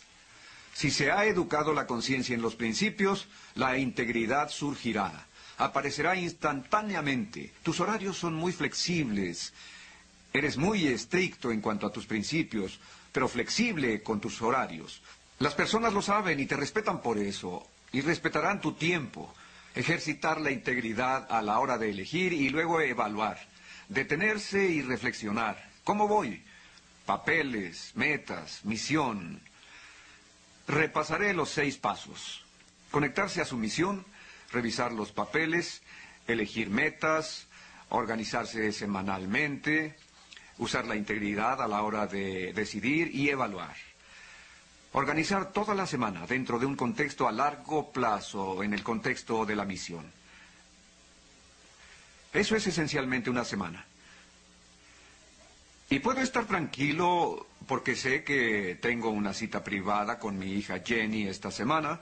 [0.73, 5.27] Si se ha educado la conciencia en los principios, la integridad surgirá.
[5.57, 7.51] Aparecerá instantáneamente.
[7.63, 9.53] Tus horarios son muy flexibles.
[10.39, 12.79] Eres muy estricto en cuanto a tus principios,
[13.11, 15.01] pero flexible con tus horarios.
[15.39, 19.35] Las personas lo saben y te respetan por eso y respetarán tu tiempo.
[19.75, 23.37] Ejercitar la integridad a la hora de elegir y luego evaluar.
[23.89, 25.71] Detenerse y reflexionar.
[25.83, 26.41] ¿Cómo voy?
[27.05, 29.41] Papeles, metas, misión.
[30.69, 32.45] Repasaré los seis pasos.
[32.91, 34.05] Conectarse a su misión,
[34.53, 35.81] revisar los papeles,
[36.27, 37.47] elegir metas,
[37.89, 39.97] organizarse semanalmente,
[40.59, 43.75] usar la integridad a la hora de decidir y evaluar.
[44.93, 49.55] Organizar toda la semana dentro de un contexto a largo plazo, en el contexto de
[49.55, 50.05] la misión.
[52.33, 53.85] Eso es esencialmente una semana.
[55.89, 61.27] Y puedo estar tranquilo porque sé que tengo una cita privada con mi hija Jenny
[61.27, 61.99] esta semana.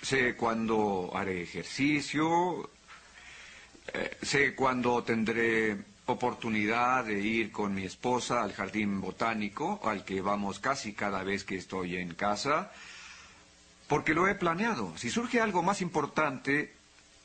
[0.00, 2.70] Sé cuándo haré ejercicio.
[3.92, 10.20] Eh, sé cuándo tendré oportunidad de ir con mi esposa al jardín botánico, al que
[10.20, 12.70] vamos casi cada vez que estoy en casa,
[13.88, 14.96] porque lo he planeado.
[14.96, 16.74] Si surge algo más importante,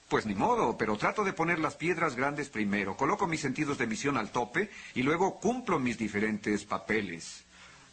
[0.07, 3.87] pues ni modo, pero trato de poner las piedras grandes primero, coloco mis sentidos de
[3.87, 7.43] misión al tope y luego cumplo mis diferentes papeles.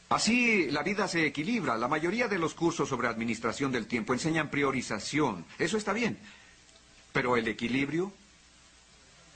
[0.09, 1.77] Así la vida se equilibra.
[1.77, 5.45] La mayoría de los cursos sobre administración del tiempo enseñan priorización.
[5.59, 6.17] Eso está bien.
[7.13, 8.13] Pero el equilibrio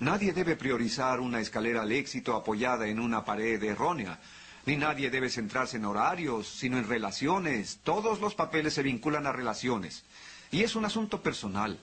[0.00, 4.18] Nadie debe priorizar una escalera al éxito apoyada en una pared errónea,
[4.64, 7.80] ni nadie debe centrarse en horarios, sino en relaciones.
[7.84, 10.04] Todos los papeles se vinculan a relaciones.
[10.50, 11.78] Y es un asunto personal.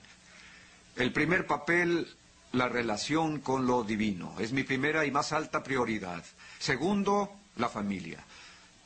[0.96, 2.08] El primer papel,
[2.50, 6.24] la relación con lo divino, es mi primera y más alta prioridad.
[6.58, 8.18] Segundo, la familia.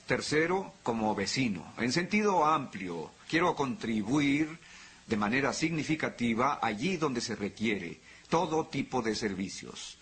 [0.06, 1.72] Tercero, como vecino.
[1.78, 4.58] En sentido amplio, quiero contribuir
[5.06, 8.01] de manera significativa allí donde se requiere
[8.32, 9.98] todo tipo de servicios.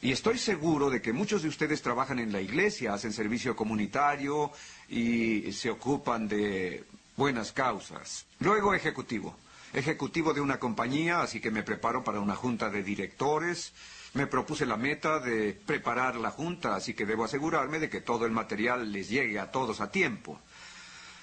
[0.00, 4.50] Y estoy seguro de que muchos de ustedes trabajan en la iglesia, hacen servicio comunitario
[4.88, 8.24] y se ocupan de buenas causas.
[8.38, 9.36] Luego ejecutivo.
[9.74, 13.74] Ejecutivo de una compañía, así que me preparo para una junta de directores.
[14.14, 18.24] Me propuse la meta de preparar la junta, así que debo asegurarme de que todo
[18.24, 20.40] el material les llegue a todos a tiempo.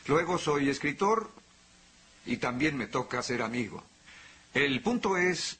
[0.05, 1.31] Luego soy escritor
[2.23, 3.83] y también me toca ser amigo.
[4.53, 5.59] El punto es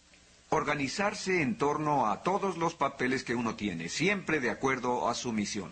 [0.50, 5.32] organizarse en torno a todos los papeles que uno tiene, siempre de acuerdo a su
[5.32, 5.72] misión.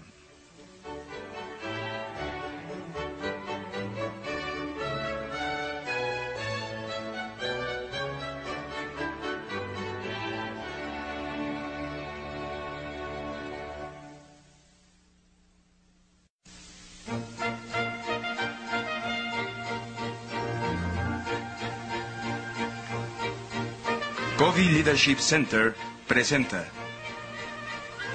[24.84, 25.74] Leadership Center
[26.10, 26.66] presenta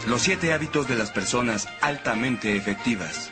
[0.07, 3.31] Los siete hábitos de las personas altamente efectivas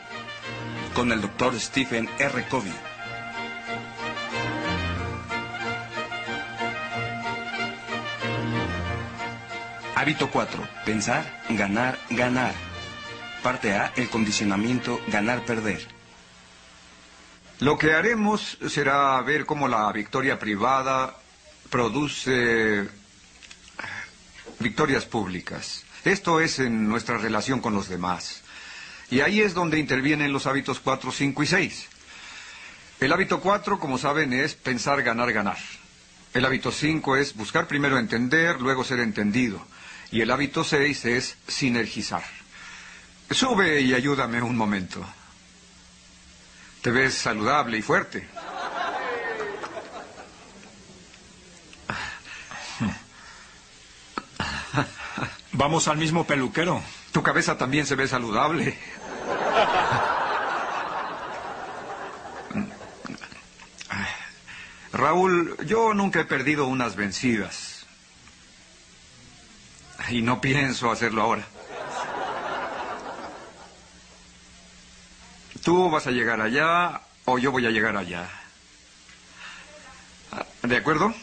[0.94, 1.60] con el Dr.
[1.60, 2.48] Stephen R.
[2.48, 2.72] Covey.
[9.96, 10.66] Hábito 4.
[10.86, 12.54] Pensar, ganar, ganar.
[13.42, 13.92] Parte A.
[13.96, 15.86] El condicionamiento ganar-perder.
[17.60, 21.18] Lo que haremos será ver cómo la victoria privada
[21.68, 22.88] produce
[24.58, 25.84] victorias públicas.
[26.04, 28.42] Esto es en nuestra relación con los demás.
[29.10, 31.88] Y ahí es donde intervienen los hábitos 4, 5 y 6.
[33.00, 35.58] El hábito 4, como saben, es pensar, ganar, ganar.
[36.32, 39.64] El hábito 5 es buscar primero entender, luego ser entendido.
[40.10, 42.24] Y el hábito 6 es sinergizar.
[43.30, 45.04] Sube y ayúdame un momento.
[46.82, 48.28] Te ves saludable y fuerte.
[55.56, 56.82] Vamos al mismo peluquero.
[57.12, 58.78] Tu cabeza también se ve saludable.
[64.92, 67.86] Raúl, yo nunca he perdido unas vencidas.
[70.10, 71.46] Y no pienso hacerlo ahora.
[75.64, 78.28] Tú vas a llegar allá o yo voy a llegar allá.
[80.62, 81.14] ¿De acuerdo?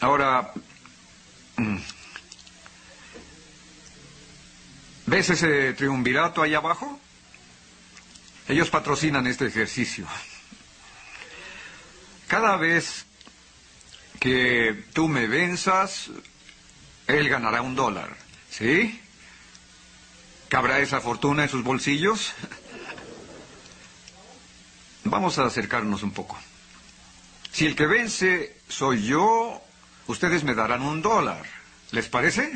[0.00, 0.50] Ahora...
[1.58, 1.76] mm,
[5.08, 7.00] ¿Ves ese triunvirato ahí abajo?
[8.46, 10.06] Ellos patrocinan este ejercicio.
[12.26, 13.06] Cada vez
[14.20, 16.10] que tú me venzas,
[17.06, 18.14] él ganará un dólar.
[18.50, 19.00] ¿Sí?
[20.50, 22.34] ¿Cabrá esa fortuna en sus bolsillos?
[25.04, 26.38] Vamos a acercarnos un poco.
[27.50, 29.62] Si el que vence soy yo,
[30.06, 31.46] ustedes me darán un dólar.
[31.92, 32.52] ¿Les parece?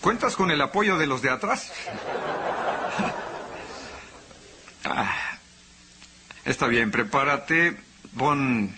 [0.00, 1.72] ¿Cuentas con el apoyo de los de atrás?
[4.90, 5.36] Ah,
[6.46, 7.76] está bien, prepárate.
[8.16, 8.74] Pon,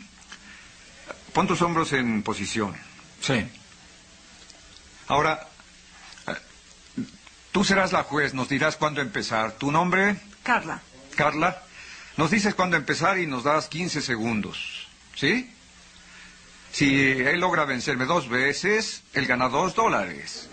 [1.33, 2.75] pon tus hombros en posición.
[3.21, 3.47] Sí.
[5.07, 5.47] Ahora,
[6.27, 6.33] eh,
[7.53, 9.53] tú serás la juez, nos dirás cuándo empezar.
[9.53, 10.17] ¿Tu nombre?
[10.43, 10.81] Carla.
[11.15, 11.63] Carla.
[12.17, 14.89] Nos dices cuándo empezar y nos das 15 segundos.
[15.15, 15.55] ¿Sí?
[16.73, 20.49] Si él logra vencerme dos veces, él gana dos dólares.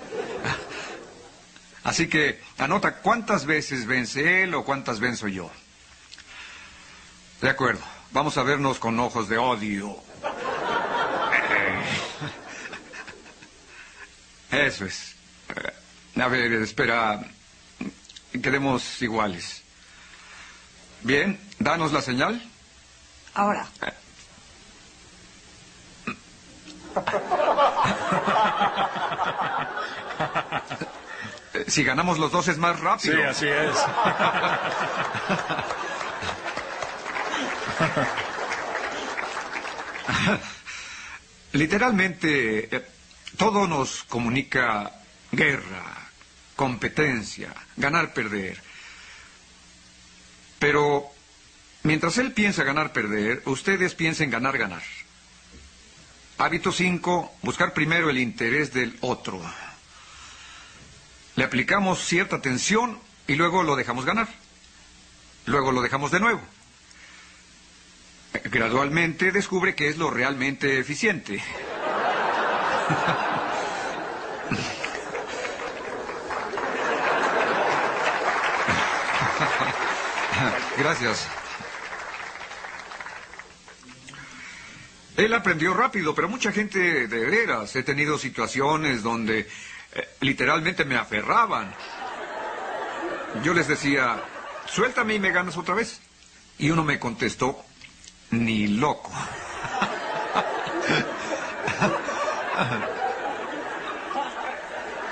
[1.88, 5.50] Así que anota cuántas veces vence él o cuántas venzo yo.
[7.40, 7.80] De acuerdo.
[8.12, 9.96] Vamos a vernos con ojos de odio.
[14.52, 15.16] Eso es.
[16.18, 17.22] A ver, espera.
[18.34, 19.64] Quedemos iguales.
[21.04, 22.44] Bien, danos la señal.
[23.34, 23.66] Ahora.
[31.68, 33.18] Si ganamos los dos es más rápido.
[33.18, 33.76] Sí, así es.
[41.54, 42.86] Literalmente, eh,
[43.36, 44.92] todo nos comunica
[45.32, 46.10] guerra,
[46.56, 48.58] competencia, ganar, perder.
[50.60, 51.12] Pero
[51.84, 54.84] mientras él piensa ganar, perder, ustedes piensen ganar, ganar.
[56.38, 59.42] Hábito 5, buscar primero el interés del otro.
[61.38, 64.28] Le aplicamos cierta tensión y luego lo dejamos ganar.
[65.46, 66.42] Luego lo dejamos de nuevo.
[68.46, 71.40] Gradualmente descubre que es lo realmente eficiente.
[80.80, 81.28] Gracias.
[85.18, 87.76] Él aprendió rápido, pero mucha gente de veras.
[87.76, 89.48] He tenido situaciones donde
[89.94, 91.74] eh, literalmente me aferraban.
[93.44, 94.22] Yo les decía,
[94.68, 96.00] suéltame y me ganas otra vez.
[96.58, 97.64] Y uno me contestó,
[98.32, 99.12] ni loco.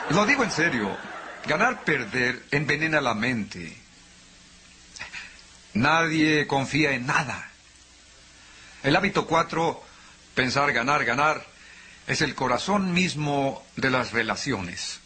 [0.09, 0.97] Lo digo en serio.
[1.45, 3.77] Ganar, perder envenena la mente.
[5.73, 7.51] Nadie confía en nada.
[8.81, 9.83] El hábito cuatro,
[10.33, 11.45] pensar, ganar, ganar,
[12.07, 14.99] es el corazón mismo de las relaciones.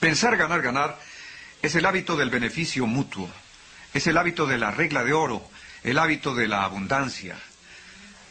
[0.00, 0.98] Pensar, ganar, ganar
[1.62, 3.28] es el hábito del beneficio mutuo,
[3.92, 5.48] es el hábito de la regla de oro,
[5.82, 7.36] el hábito de la abundancia.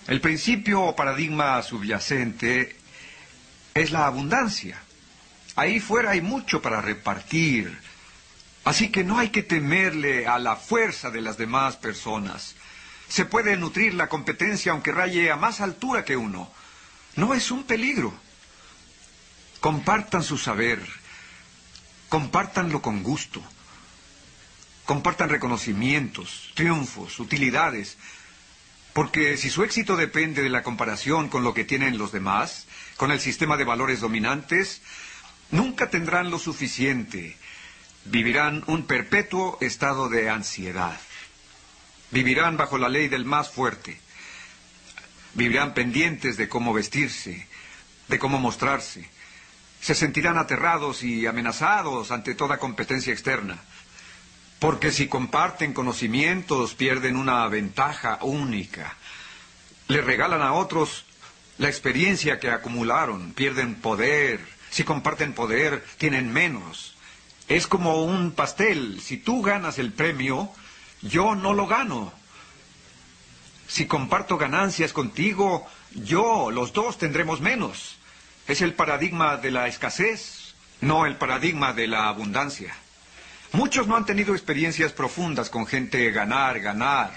[0.08, 2.76] El principio o paradigma subyacente
[3.74, 4.80] es la abundancia.
[5.56, 7.78] Ahí fuera hay mucho para repartir,
[8.64, 12.56] así que no hay que temerle a la fuerza de las demás personas.
[13.08, 16.52] Se puede nutrir la competencia aunque raye a más altura que uno.
[17.16, 18.14] No es un peligro.
[19.60, 20.80] Compartan su saber.
[22.10, 23.42] Compártanlo con gusto.
[24.86, 27.98] Compartan reconocimientos, triunfos, utilidades.
[28.94, 33.12] Porque si su éxito depende de la comparación con lo que tienen los demás, con
[33.12, 34.82] el sistema de valores dominantes,
[35.52, 37.38] nunca tendrán lo suficiente.
[38.06, 40.98] Vivirán un perpetuo estado de ansiedad.
[42.16, 44.00] Vivirán bajo la ley del más fuerte.
[45.34, 47.46] Vivirán pendientes de cómo vestirse,
[48.08, 49.10] de cómo mostrarse.
[49.82, 53.58] Se sentirán aterrados y amenazados ante toda competencia externa.
[54.60, 58.96] Porque si comparten conocimientos pierden una ventaja única.
[59.90, 61.04] Le regalan a otros
[61.58, 64.40] la experiencia que acumularon, pierden poder.
[64.70, 66.96] Si comparten poder, tienen menos.
[67.50, 69.02] Es como un pastel.
[69.02, 70.50] Si tú ganas el premio,
[71.06, 72.12] yo no lo gano.
[73.68, 77.98] Si comparto ganancias contigo, yo, los dos tendremos menos.
[78.48, 82.76] es el paradigma de la escasez, no el paradigma de la abundancia.
[83.54, 87.12] Muchos no han tenido experiencias profundas con gente ganar, ganar.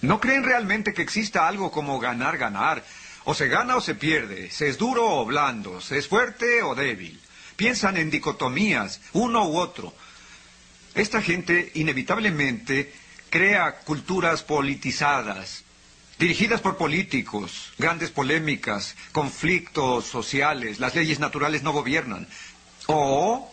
[0.00, 2.84] No creen realmente que exista algo como ganar, ganar.
[3.24, 6.74] O se gana o se pierde, se es duro o blando, se es fuerte o
[6.74, 7.20] débil.
[7.56, 9.92] Piensan en dicotomías, uno u otro.
[10.94, 12.92] Esta gente inevitablemente
[13.30, 15.64] crea culturas politizadas,
[16.18, 22.26] dirigidas por políticos, grandes polémicas, conflictos sociales, las leyes naturales no gobiernan.
[22.86, 23.52] O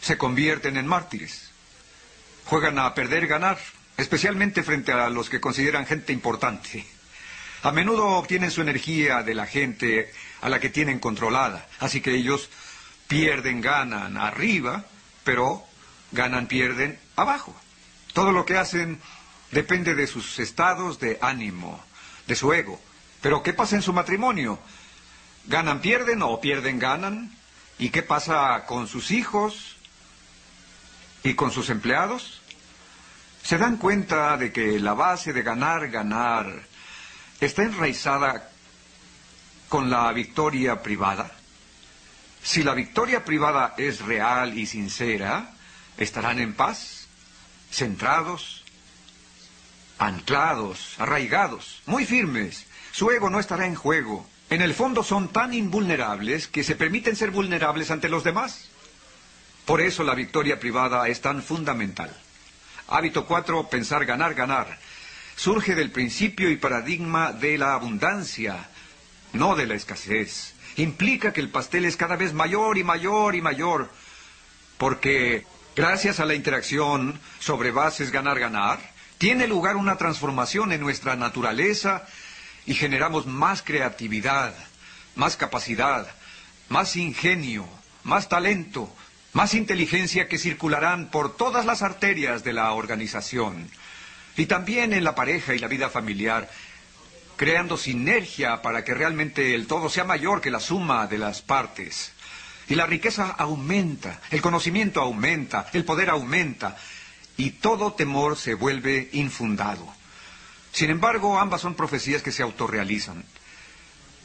[0.00, 1.50] se convierten en mártires.
[2.46, 3.58] Juegan a perder ganar,
[3.96, 6.86] especialmente frente a los que consideran gente importante.
[7.62, 12.14] A menudo obtienen su energía de la gente a la que tienen controlada, así que
[12.14, 12.48] ellos
[13.08, 14.84] pierden, ganan arriba,
[15.24, 15.67] pero
[16.12, 17.54] ganan, pierden abajo.
[18.12, 19.00] Todo lo que hacen
[19.50, 21.82] depende de sus estados de ánimo,
[22.26, 22.80] de su ego.
[23.20, 24.58] Pero ¿qué pasa en su matrimonio?
[25.46, 27.32] ¿Ganan, pierden o pierden, ganan?
[27.78, 29.76] ¿Y qué pasa con sus hijos
[31.22, 32.42] y con sus empleados?
[33.42, 36.52] ¿Se dan cuenta de que la base de ganar, ganar
[37.40, 38.50] está enraizada
[39.68, 41.30] con la victoria privada?
[42.42, 45.54] Si la victoria privada es real y sincera,
[45.98, 47.08] estarán en paz,
[47.70, 48.64] centrados,
[49.98, 52.66] anclados, arraigados, muy firmes.
[52.92, 54.26] Su ego no estará en juego.
[54.50, 58.68] En el fondo son tan invulnerables que se permiten ser vulnerables ante los demás.
[59.66, 62.10] Por eso la victoria privada es tan fundamental.
[62.88, 64.78] Hábito 4, pensar, ganar, ganar.
[65.36, 68.70] Surge del principio y paradigma de la abundancia,
[69.34, 70.54] no de la escasez.
[70.76, 73.90] Implica que el pastel es cada vez mayor y mayor y mayor,
[74.78, 75.44] porque
[75.78, 78.80] gracias a la interacción sobre bases ganar-ganar,
[79.16, 82.04] tiene lugar una transformación en nuestra naturaleza
[82.66, 84.56] y generamos más creatividad,
[85.14, 86.08] más capacidad,
[86.68, 87.64] más ingenio,
[88.02, 88.92] más talento,
[89.32, 93.70] más inteligencia que circularán por todas las arterias de la organización
[94.36, 96.50] y también en la pareja y la vida familiar,
[97.36, 102.14] creando sinergia para que realmente el todo sea mayor que la suma de las partes.
[102.68, 106.76] Y la riqueza aumenta, el conocimiento aumenta, el poder aumenta,
[107.36, 109.86] y todo temor se vuelve infundado.
[110.72, 113.24] Sin embargo, ambas son profecías que se autorrealizan.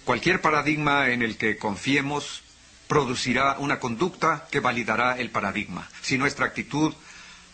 [0.03, 2.43] Cualquier paradigma en el que confiemos
[2.87, 5.87] producirá una conducta que validará el paradigma.
[6.01, 6.93] Si nuestra actitud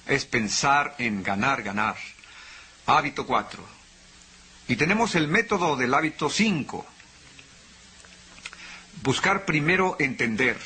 [0.08, 1.96] es pensar en ganar, ganar.
[2.88, 3.64] Hábito 4.
[4.68, 6.86] Y tenemos el método del hábito 5.
[9.04, 10.58] Buscar primero entender,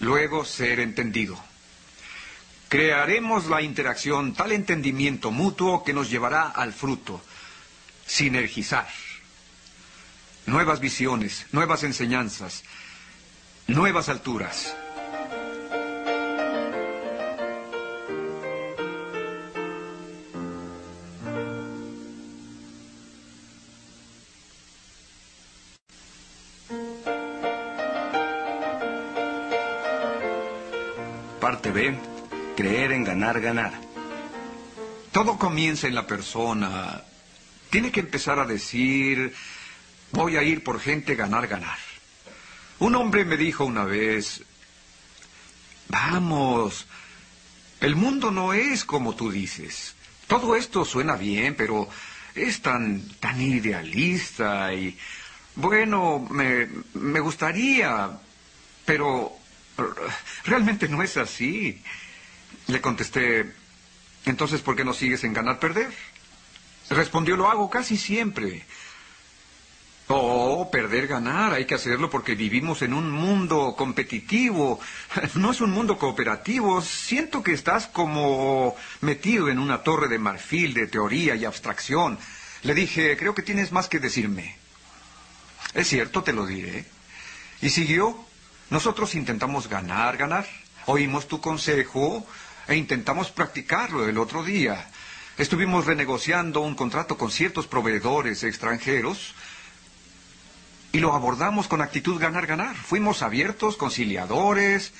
[0.00, 1.38] luego ser entendido.
[2.68, 7.20] Crearemos la interacción, tal entendimiento mutuo que nos llevará al fruto.
[8.06, 8.88] Sinergizar.
[10.46, 12.64] Nuevas visiones, nuevas enseñanzas,
[13.66, 14.76] nuevas alturas.
[32.56, 33.74] Creer en ganar, ganar.
[35.12, 37.02] Todo comienza en la persona.
[37.68, 39.34] Tiene que empezar a decir,
[40.10, 41.76] voy a ir por gente ganar, ganar.
[42.78, 44.42] Un hombre me dijo una vez,
[45.88, 46.86] vamos,
[47.80, 49.96] el mundo no es como tú dices.
[50.28, 51.90] Todo esto suena bien, pero
[52.34, 54.96] es tan, tan idealista y,
[55.56, 58.18] bueno, me, me gustaría,
[58.86, 59.36] pero
[60.44, 61.82] realmente no es así.
[62.66, 63.52] Le contesté,
[64.24, 65.92] entonces, ¿por qué no sigues en ganar-perder?
[66.90, 68.64] Respondió, lo hago casi siempre.
[70.08, 74.78] Oh, perder, ganar, hay que hacerlo porque vivimos en un mundo competitivo,
[75.34, 76.80] no es un mundo cooperativo.
[76.80, 82.18] Siento que estás como metido en una torre de marfil de teoría y abstracción.
[82.62, 84.56] Le dije, creo que tienes más que decirme.
[85.74, 86.84] Es cierto, te lo diré.
[87.60, 88.25] Y siguió,
[88.70, 90.46] nosotros intentamos ganar, ganar.
[90.86, 92.26] Oímos tu consejo,
[92.68, 94.88] e intentamos practicarlo el otro día.
[95.38, 99.34] Estuvimos renegociando un contrato con ciertos proveedores extranjeros
[100.92, 102.74] y lo abordamos con actitud ganar-ganar.
[102.74, 104.92] Fuimos abiertos, conciliadores,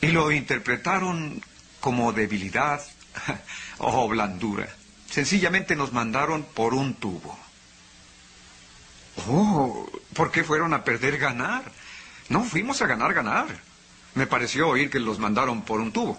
[0.00, 1.42] y lo interpretaron
[1.80, 2.80] como debilidad
[3.78, 4.68] o blandura.
[5.10, 7.36] Sencillamente nos mandaron por un tubo.
[9.28, 11.64] Oh, ¿por qué fueron a perder ganar?
[12.30, 13.48] No, fuimos a ganar ganar.
[14.14, 16.18] Me pareció oír que los mandaron por un tubo.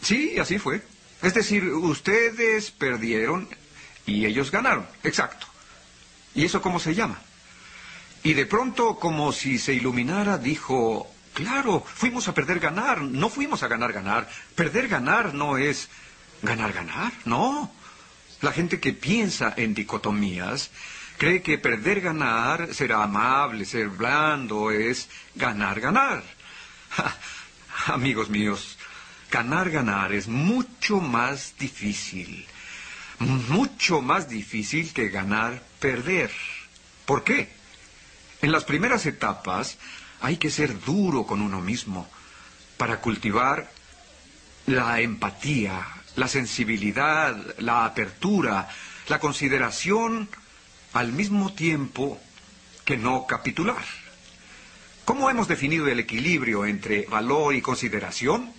[0.00, 0.82] Sí, así fue.
[1.20, 3.48] Es decir, ustedes perdieron
[4.06, 4.86] y ellos ganaron.
[5.02, 5.46] Exacto.
[6.34, 7.18] ¿Y eso cómo se llama?
[8.22, 13.62] Y de pronto, como si se iluminara, dijo, claro, fuimos a perder ganar, no fuimos
[13.64, 14.28] a ganar ganar.
[14.54, 15.88] Perder ganar no es
[16.42, 17.70] ganar ganar, no.
[18.42, 20.70] La gente que piensa en dicotomías
[21.18, 26.22] cree que perder ganar, ser amable, ser blando, es ganar ganar.
[27.86, 28.78] amigos míos,
[29.30, 32.46] ganar ganar es mucho más difícil,
[33.48, 36.30] mucho más difícil que ganar perder.
[37.04, 37.48] ¿Por qué?
[38.42, 39.78] En las primeras etapas
[40.20, 42.08] hay que ser duro con uno mismo
[42.76, 43.70] para cultivar
[44.66, 45.86] la empatía,
[46.16, 48.68] la sensibilidad, la apertura,
[49.08, 50.28] la consideración
[50.94, 52.18] al mismo tiempo
[52.84, 53.84] que no capitular.
[55.04, 58.52] ¿Cómo hemos definido el equilibrio entre valor y consideración?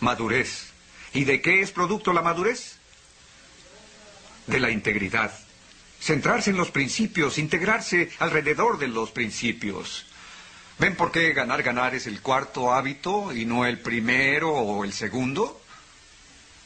[0.00, 0.70] Madurez.
[1.12, 2.78] ¿Y de qué es producto la madurez?
[4.46, 5.32] De la integridad.
[6.00, 10.06] Centrarse en los principios, integrarse alrededor de los principios.
[10.78, 14.92] ¿Ven por qué ganar, ganar es el cuarto hábito y no el primero o el
[14.92, 15.60] segundo?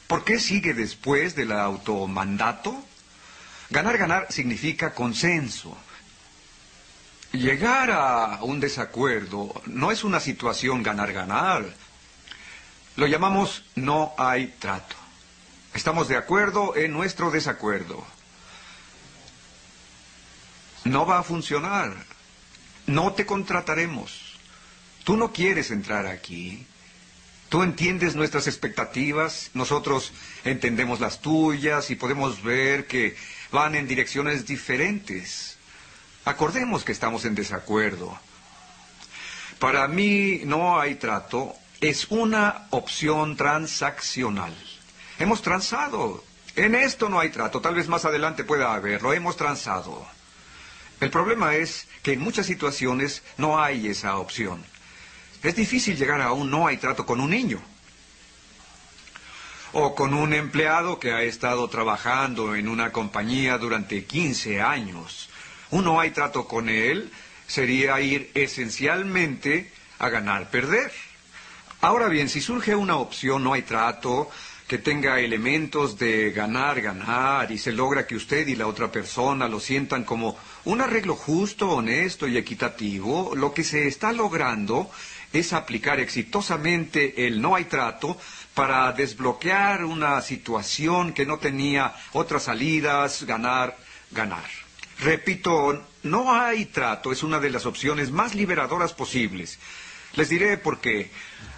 [0.07, 2.85] ¿Por qué sigue después del automandato?
[3.71, 5.77] Ganar, ganar significa consenso.
[7.33, 11.65] Llegar a un desacuerdo no es una situación ganar, ganar.
[12.97, 14.97] Lo llamamos no hay trato.
[15.73, 18.05] Estamos de acuerdo en nuestro desacuerdo.
[20.83, 21.95] No va a funcionar.
[22.87, 24.35] No te contrataremos.
[25.05, 26.67] Tú no quieres entrar aquí.
[27.49, 30.13] Tú entiendes nuestras expectativas, nosotros
[30.45, 33.17] entendemos las tuyas y podemos ver que
[33.51, 35.59] van en direcciones diferentes.
[36.25, 38.19] Acordemos que estamos en desacuerdo.
[39.59, 44.55] Para mí no hay trato, es una opción transaccional.
[45.19, 46.25] Hemos transado.
[46.57, 50.07] En esto no hay trato, tal vez más adelante pueda haberlo, hemos transado.
[51.01, 54.63] El problema es que en muchas situaciones no hay esa opción.
[55.43, 57.61] Es difícil llegar a un no hay trato con un niño
[59.73, 65.29] o con un empleado que ha estado trabajando en una compañía durante 15 años.
[65.71, 67.13] Un no hay trato con él
[67.47, 70.91] sería ir esencialmente a ganar-perder.
[71.81, 74.29] Ahora bien, si surge una opción no hay trato
[74.67, 79.49] que tenga elementos de ganar, ganar y se logra que usted y la otra persona
[79.49, 84.89] lo sientan como un arreglo justo, honesto y equitativo, lo que se está logrando
[85.33, 88.19] es aplicar exitosamente el no hay trato
[88.55, 93.77] para desbloquear una situación que no tenía otras salidas, ganar,
[94.11, 94.45] ganar.
[94.99, 99.59] Repito, no hay trato es una de las opciones más liberadoras posibles.
[100.17, 101.11] Les diré por qué.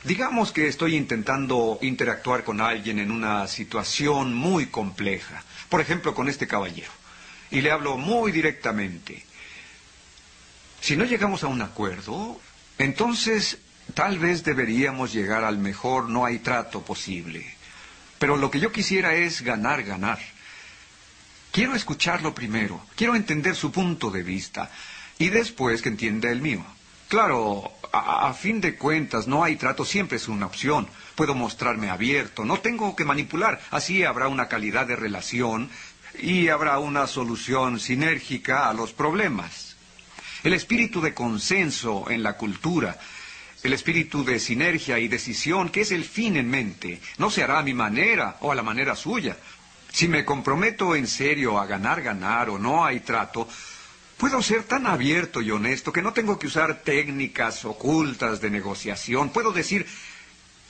[0.05, 6.29] Digamos que estoy intentando interactuar con alguien en una situación muy compleja, por ejemplo con
[6.29, 6.91] este caballero,
[7.51, 9.25] y le hablo muy directamente.
[10.81, 12.41] Si no llegamos a un acuerdo,
[12.83, 13.59] entonces
[13.95, 17.47] tal vez deberíamos llegar al mejor no hay trato posible.
[18.19, 20.19] Pero lo que yo quisiera es ganar, ganar.
[21.51, 24.71] Quiero escucharlo primero, quiero entender su punto de vista
[25.19, 26.65] y después que entienda el mío.
[27.09, 30.89] Claro, a, fin de cuentas, no hay trato siempre es una opción.
[31.15, 33.61] Puedo mostrarme abierto, no tengo que manipular.
[33.71, 35.69] Así habrá una calidad de relación
[36.19, 39.72] y habrá una solución sinérgica a los problemas.
[40.43, 42.99] El espíritu de consenso en la cultura,
[43.63, 47.61] el espíritu de sinergia y decisión, que es el fin en mente, no se hará
[47.61, 49.37] a mi manera o a la manera suya.
[49.93, 53.49] Si me comprometo en serio a ganar, ganar o no hay trato,
[54.17, 59.31] puedo ser tan abierto y honesto que no tengo que usar técnicas ocultas de negociación.
[59.31, 59.87] Puedo decir,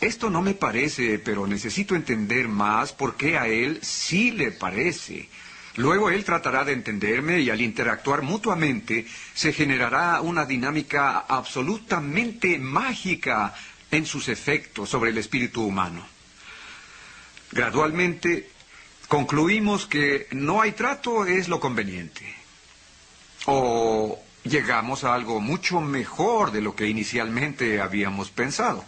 [0.01, 5.29] esto no me parece, pero necesito entender más por qué a él sí le parece.
[5.77, 13.55] Luego él tratará de entenderme y al interactuar mutuamente se generará una dinámica absolutamente mágica
[13.91, 16.07] en sus efectos sobre el espíritu humano.
[17.53, 18.51] Gradualmente
[19.09, 22.35] concluimos que no hay trato es lo conveniente.
[23.47, 28.85] O llegamos a algo mucho mejor de lo que inicialmente habíamos pensado.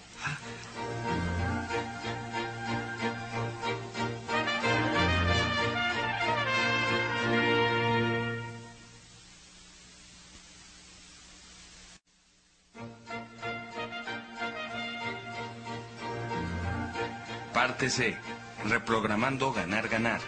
[18.64, 20.20] Reprogramando ganar, ganar.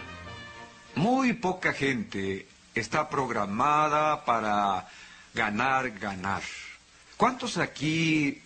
[0.93, 2.45] Muy poca gente
[2.75, 4.87] está programada para
[5.33, 6.43] ganar, ganar.
[7.17, 8.43] ¿Cuántos aquí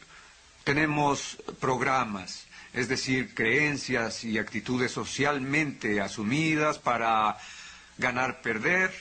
[0.64, 7.38] tenemos programas, es decir, creencias y actitudes socialmente asumidas para
[7.98, 8.94] ganar, perder?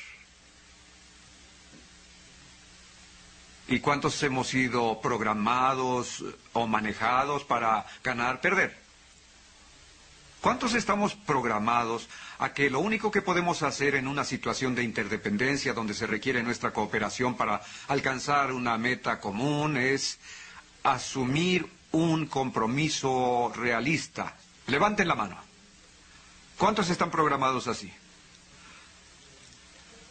[3.69, 8.89] ¿Y cuántos hemos sido programados o manejados para ganar, perder?
[10.41, 15.74] ¿Cuántos estamos programados a que lo único que podemos hacer en una situación de interdependencia
[15.74, 20.18] donde se requiere nuestra cooperación para alcanzar una meta común es
[20.82, 24.34] asumir un compromiso realista?
[24.66, 25.36] Levanten la mano.
[26.57, 27.93] ¿Cuántos están programados así?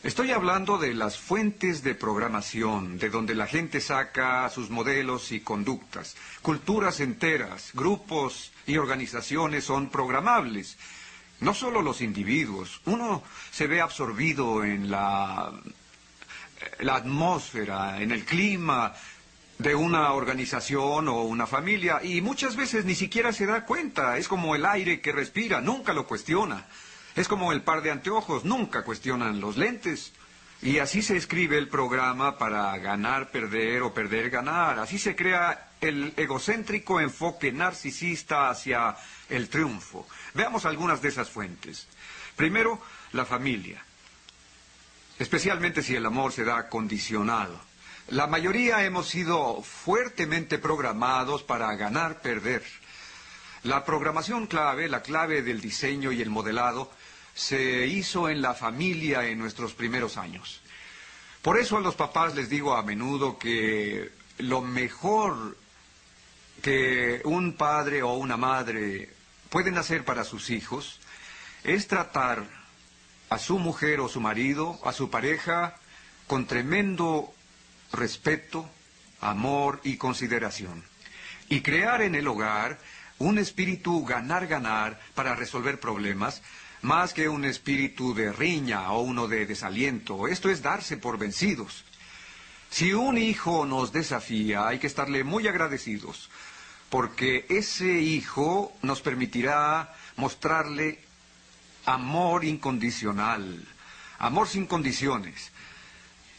[0.01, 5.41] Estoy hablando de las fuentes de programación, de donde la gente saca sus modelos y
[5.41, 6.15] conductas.
[6.41, 10.78] Culturas enteras, grupos y organizaciones son programables.
[11.41, 12.82] No solo los individuos.
[12.86, 15.51] Uno se ve absorbido en la,
[16.80, 18.93] la atmósfera, en el clima
[19.57, 24.17] de una organización o una familia y muchas veces ni siquiera se da cuenta.
[24.17, 26.65] Es como el aire que respira, nunca lo cuestiona.
[27.15, 30.13] Es como el par de anteojos, nunca cuestionan los lentes.
[30.61, 34.80] Y así se escribe el programa para ganar, perder o perder, ganar.
[34.80, 38.95] Así se crea el egocéntrico enfoque narcisista hacia
[39.30, 40.07] el triunfo.
[40.34, 41.88] Veamos algunas de esas fuentes.
[42.36, 42.82] Primero,
[43.13, 43.84] la familia.
[45.17, 47.59] Especialmente si el amor se da condicionado.
[48.07, 52.63] La mayoría hemos sido fuertemente programados para ganar, perder.
[53.63, 56.91] La programación clave, la clave del diseño y el modelado,
[57.36, 60.61] se hizo en la familia en nuestros primeros años.
[61.41, 65.55] Por eso a los papás les digo a menudo que lo mejor
[66.62, 69.10] que un padre o una madre
[69.49, 70.99] pueden hacer para sus hijos
[71.64, 72.45] es tratar
[73.30, 75.76] a su mujer o su marido, a su pareja,
[76.28, 77.34] con tremendo
[77.91, 78.70] respeto,
[79.22, 80.84] amor y consideración.
[81.47, 82.80] Y crear en el hogar
[83.18, 86.41] un espíritu ganar-ganar para resolver problemas
[86.82, 90.28] más que un espíritu de riña o uno de desaliento.
[90.28, 91.84] Esto es darse por vencidos.
[92.70, 96.30] Si un hijo nos desafía, hay que estarle muy agradecidos,
[96.90, 101.00] porque ese hijo nos permitirá mostrarle
[101.86, 103.66] amor incondicional,
[104.18, 105.52] amor sin condiciones.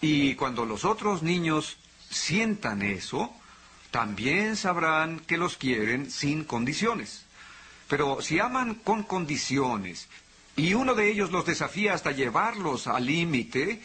[0.00, 1.76] Y cuando los otros niños
[2.10, 3.32] sientan eso,
[3.90, 7.24] también sabrán que los quieren sin condiciones.
[7.88, 10.08] Pero si aman con condiciones
[10.56, 13.82] y uno de ellos los desafía hasta llevarlos al límite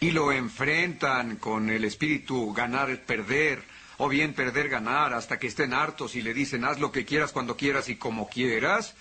[0.00, 3.62] y lo enfrentan con el espíritu ganar-perder,
[3.98, 7.56] o bien perder-ganar hasta que estén hartos y le dicen haz lo que quieras cuando
[7.56, 8.94] quieras y como quieras,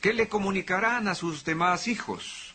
[0.00, 2.54] ¿qué le comunicarán a sus demás hijos?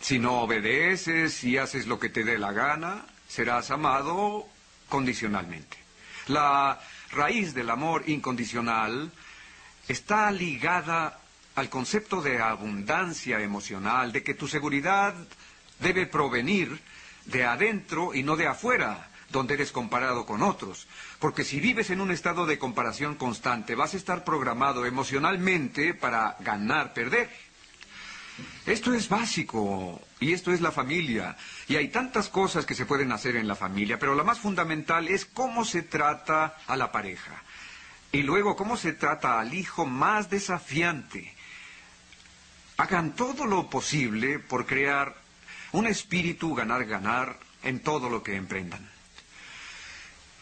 [0.00, 4.46] Si no obedeces y haces lo que te dé la gana, serás amado
[4.88, 5.76] condicionalmente.
[6.28, 9.10] La raíz del amor incondicional
[9.88, 11.18] está ligada
[11.56, 15.14] al concepto de abundancia emocional, de que tu seguridad
[15.80, 16.80] debe provenir
[17.24, 20.86] de adentro y no de afuera, donde eres comparado con otros.
[21.18, 26.36] Porque si vives en un estado de comparación constante, vas a estar programado emocionalmente para
[26.40, 27.28] ganar, perder.
[28.66, 31.36] Esto es básico y esto es la familia.
[31.66, 35.08] Y hay tantas cosas que se pueden hacer en la familia, pero la más fundamental
[35.08, 37.42] es cómo se trata a la pareja.
[38.12, 41.34] Y luego cómo se trata al hijo más desafiante
[42.78, 45.16] hagan todo lo posible por crear
[45.72, 48.88] un espíritu ganar-ganar en todo lo que emprendan.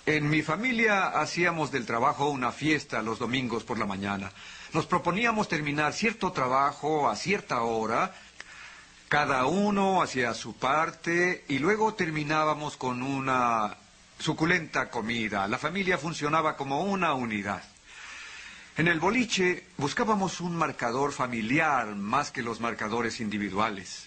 [0.07, 4.31] En mi familia hacíamos del trabajo una fiesta los domingos por la mañana.
[4.73, 8.15] Nos proponíamos terminar cierto trabajo a cierta hora,
[9.09, 13.77] cada uno hacía su parte y luego terminábamos con una
[14.21, 15.49] suculenta comida.
[15.49, 17.65] La familia funcionaba como una unidad.
[18.77, 24.07] En el boliche buscábamos un marcador familiar más que los marcadores individuales.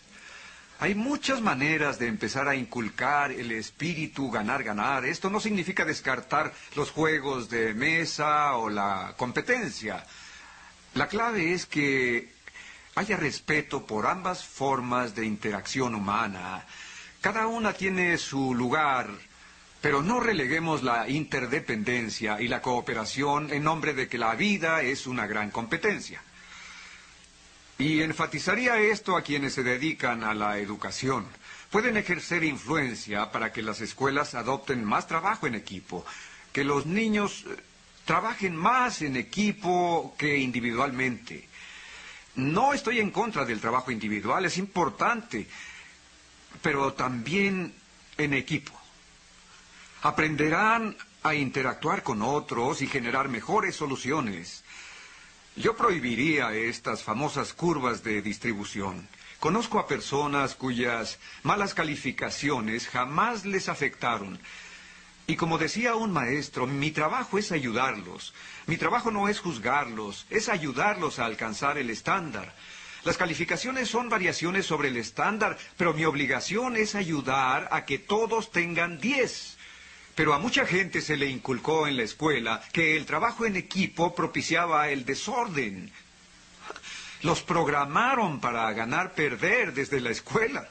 [0.82, 5.05] Hay muchas maneras de empezar a inculcar el espíritu ganar-ganar.
[5.05, 10.05] Esto no significa descartar los juegos de mesa o la competencia.
[10.93, 12.32] La clave es que
[12.95, 16.65] haya respeto por ambas formas de interacción humana.
[17.19, 19.09] Cada una tiene su lugar
[19.82, 25.07] pero no releguemos la interdependencia y la cooperación en nombre de que la vida es
[25.07, 26.21] una gran competencia.
[27.80, 31.25] Y enfatizaría esto a quienes se dedican a la educación.
[31.71, 36.05] Pueden ejercer influencia para que las escuelas adopten más trabajo en equipo,
[36.51, 37.55] que los niños eh,
[38.03, 41.47] trabajen más en equipo que individualmente.
[42.36, 45.47] No estoy en contra del trabajo individual, es importante,
[46.61, 47.73] pero también
[48.17, 48.73] en equipo.
[50.01, 54.65] Aprenderán a interactuar con otros y generar mejores soluciones.
[55.55, 59.07] Yo prohibiría estas famosas curvas de distribución.
[59.39, 64.39] Conozco a personas cuyas malas calificaciones jamás les afectaron
[65.29, 68.33] Y como decía un maestro, mi trabajo es ayudarlos.
[68.65, 72.55] Mi trabajo no es juzgarlos, es ayudarlos a alcanzar el estándar.
[73.03, 78.51] Las calificaciones son variaciones sobre el estándar, pero mi obligación es ayudar a que todos
[78.51, 79.59] tengan 10.
[80.16, 84.14] Pero a mucha gente se le inculcó en la escuela que el trabajo en equipo
[84.14, 85.91] propiciaba el desorden.
[87.22, 90.70] Los programaron para ganar-perder desde la escuela.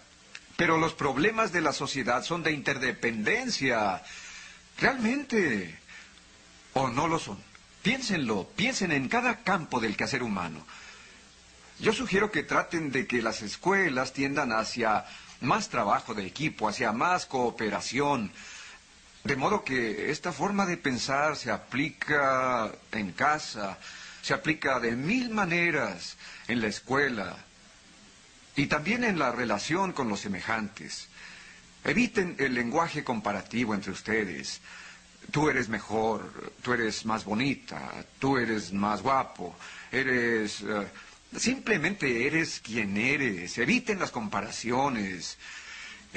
[0.57, 4.03] Pero los problemas de la sociedad son de interdependencia.
[4.79, 5.79] Realmente.
[6.75, 7.39] ¿O no lo son?
[7.83, 10.67] Piénsenlo, piensen en cada campo del quehacer humano.
[11.81, 15.07] Yo sugiero que traten de que las escuelas tiendan hacia
[15.41, 18.33] más trabajo de equipo, hacia más cooperación.
[19.25, 23.79] De modo que esta forma de pensar se aplica en casa,
[24.23, 26.17] se aplica de mil maneras
[26.47, 27.37] en la escuela
[28.57, 31.09] y también en la relación con los semejantes.
[31.85, 34.61] Eviten el lenguaje comparativo entre ustedes.
[35.31, 39.57] Tú eres mejor, tú eres más bonita, tú eres más guapo,
[39.93, 40.61] eres...
[40.63, 40.87] eh,
[41.37, 43.59] simplemente eres quien eres.
[43.59, 45.39] Eviten las comparaciones.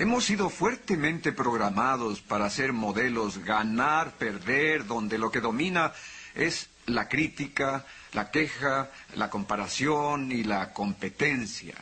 [0.01, 5.93] Hemos sido fuertemente programados para ser modelos ganar, perder, donde lo que domina
[6.33, 11.75] es la crítica, la queja, la comparación y la competencia.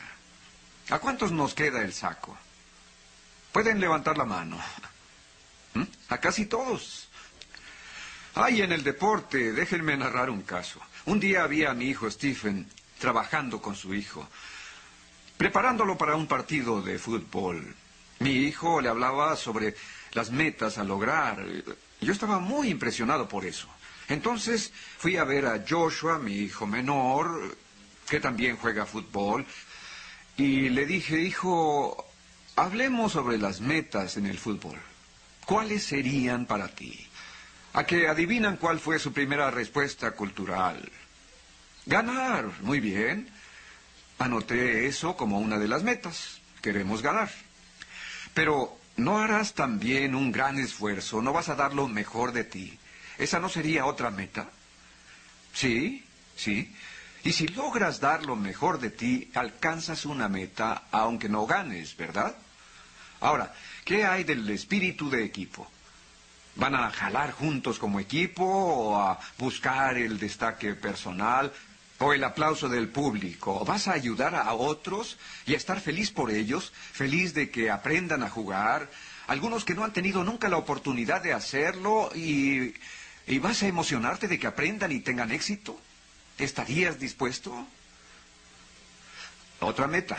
[0.90, 2.36] ¿A cuántos nos queda el saco?
[3.52, 4.58] Pueden levantar la mano.
[5.72, 5.84] ¿Mm?
[6.10, 7.08] A casi todos.
[8.34, 10.78] Ay, en el deporte, déjenme narrar un caso.
[11.06, 12.68] Un día había a mi hijo Stephen
[12.98, 14.28] trabajando con su hijo,
[15.38, 17.76] preparándolo para un partido de fútbol.
[18.20, 19.74] Mi hijo le hablaba sobre
[20.12, 21.42] las metas a lograr.
[22.02, 23.66] Yo estaba muy impresionado por eso.
[24.08, 27.56] Entonces fui a ver a Joshua, mi hijo menor,
[28.06, 29.46] que también juega fútbol,
[30.36, 32.04] y le dije, hijo,
[32.56, 34.78] hablemos sobre las metas en el fútbol.
[35.46, 37.08] ¿Cuáles serían para ti?
[37.72, 40.92] A que adivinan cuál fue su primera respuesta cultural.
[41.86, 43.30] Ganar, muy bien.
[44.18, 46.42] Anoté eso como una de las metas.
[46.60, 47.30] Queremos ganar.
[48.34, 51.22] Pero ¿no harás también un gran esfuerzo?
[51.22, 52.78] ¿No vas a dar lo mejor de ti?
[53.18, 54.50] ¿Esa no sería otra meta?
[55.52, 56.04] Sí,
[56.36, 56.74] sí.
[57.22, 62.34] Y si logras dar lo mejor de ti, alcanzas una meta aunque no ganes, ¿verdad?
[63.20, 63.52] Ahora,
[63.84, 65.70] ¿qué hay del espíritu de equipo?
[66.56, 71.52] ¿Van a jalar juntos como equipo o a buscar el destaque personal
[72.00, 73.64] o el aplauso del público?
[73.64, 78.22] ¿Vas a ayudar a otros y a estar feliz por ellos, feliz de que aprendan
[78.22, 78.90] a jugar?
[79.26, 82.74] Algunos que no han tenido nunca la oportunidad de hacerlo y,
[83.26, 85.78] y vas a emocionarte de que aprendan y tengan éxito.
[86.38, 87.66] ¿Estarías dispuesto?
[89.60, 90.16] Otra meta.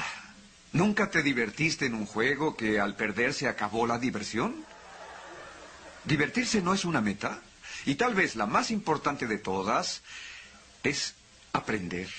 [0.74, 4.66] ¿Nunca te divertiste en un juego que al perder se acabó la diversión?
[6.06, 7.42] Divertirse no es una meta.
[7.86, 10.04] Y tal vez la más importante de todas
[10.84, 11.16] es
[11.54, 12.10] aprender.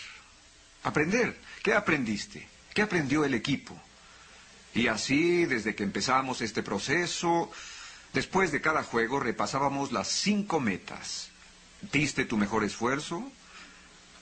[0.83, 1.39] Aprender.
[1.62, 2.49] ¿Qué aprendiste?
[2.74, 3.80] ¿Qué aprendió el equipo?
[4.74, 7.51] Y así, desde que empezamos este proceso,
[8.12, 11.28] después de cada juego repasábamos las cinco metas.
[11.93, 13.30] ¿Diste tu mejor esfuerzo?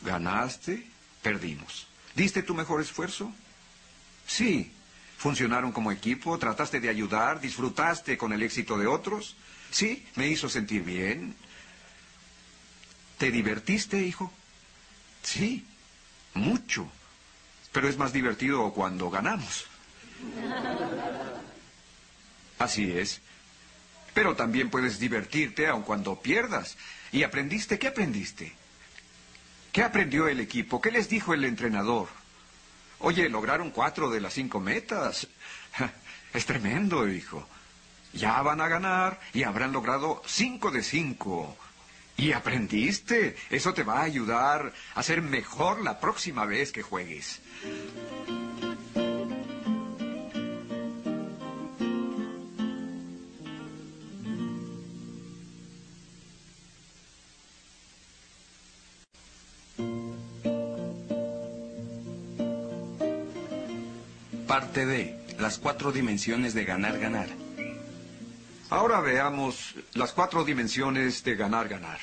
[0.02, 0.86] ¿Ganaste?
[1.22, 1.86] Perdimos.
[2.14, 3.32] ¿Diste tu mejor esfuerzo?
[4.26, 4.72] Sí.
[5.18, 6.38] ¿Funcionaron como equipo?
[6.38, 7.40] ¿Trataste de ayudar?
[7.40, 9.36] ¿Disfrutaste con el éxito de otros?
[9.70, 11.36] Sí, me hizo sentir bien.
[13.18, 14.32] ¿Te divertiste, hijo?
[15.22, 15.66] Sí,
[16.34, 16.90] mucho.
[17.72, 19.66] Pero es más divertido cuando ganamos.
[22.58, 23.20] Así es.
[24.12, 26.76] Pero también puedes divertirte aun cuando pierdas.
[27.12, 27.78] ¿Y aprendiste?
[27.78, 28.52] ¿Qué aprendiste?
[29.72, 30.80] ¿Qué aprendió el equipo?
[30.80, 32.08] ¿Qué les dijo el entrenador?
[32.98, 35.26] Oye, lograron cuatro de las cinco metas.
[36.32, 37.44] Es tremendo, hijo.
[38.12, 41.56] Ya van a ganar y habrán logrado cinco de cinco.
[42.20, 43.34] Y aprendiste.
[43.48, 47.40] Eso te va a ayudar a ser mejor la próxima vez que juegues.
[64.46, 65.16] Parte D.
[65.38, 67.49] Las cuatro dimensiones de ganar, ganar.
[68.70, 71.98] Ahora veamos las cuatro dimensiones de ganar, ganar.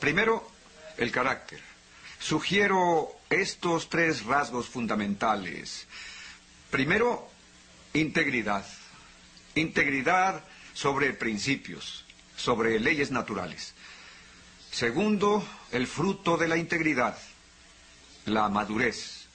[0.00, 0.50] Primero,
[0.96, 1.60] el carácter.
[2.18, 5.86] Sugiero estos tres rasgos fundamentales.
[6.72, 7.30] Primero,
[7.94, 8.66] integridad.
[9.54, 10.42] Integridad
[10.74, 12.04] sobre principios,
[12.36, 13.72] sobre leyes naturales.
[14.72, 17.16] Segundo, el fruto de la integridad,
[18.26, 19.28] la madurez.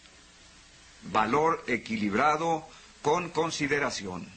[1.04, 2.68] Valor equilibrado
[3.02, 4.37] con consideración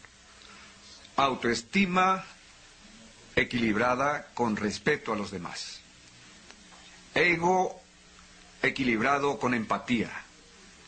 [1.24, 2.24] autoestima
[3.36, 5.80] equilibrada con respeto a los demás.
[7.14, 7.80] Ego
[8.62, 10.10] equilibrado con empatía.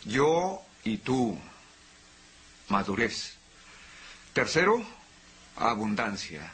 [0.04, 1.38] Yo y tú.
[2.68, 3.36] Madurez.
[4.32, 4.84] Tercero,
[5.56, 6.52] abundancia.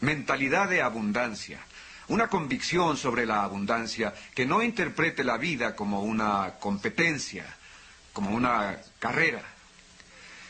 [0.00, 1.60] Mentalidad de abundancia.
[2.08, 7.46] Una convicción sobre la abundancia que no interprete la vida como una competencia,
[8.12, 9.42] como una carrera.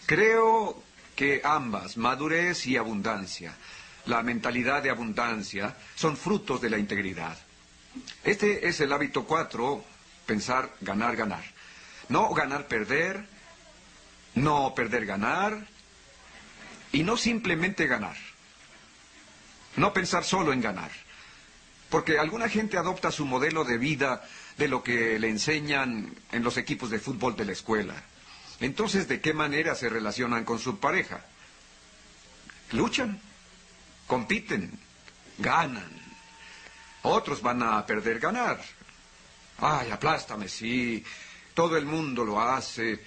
[0.07, 0.84] Creo
[1.15, 3.55] que ambas, madurez y abundancia,
[4.07, 7.39] la mentalidad de abundancia, son frutos de la integridad.
[8.25, 9.85] Este es el hábito cuatro,
[10.27, 11.45] pensar ganar, ganar.
[12.09, 13.25] No ganar, perder,
[14.35, 15.67] no perder, ganar,
[16.93, 18.17] y no simplemente ganar.
[19.77, 20.91] No pensar solo en ganar.
[21.91, 24.23] Porque alguna gente adopta su modelo de vida
[24.57, 27.95] de lo que le enseñan en los equipos de fútbol de la escuela.
[28.61, 31.25] Entonces, ¿de qué manera se relacionan con su pareja?
[32.73, 33.21] Luchan,
[34.07, 34.79] compiten,
[35.39, 35.91] ganan.
[37.03, 38.61] Otros van a perder ganar.
[39.59, 41.05] Ay, aplástame, sí.
[41.53, 43.01] Todo el mundo lo hace.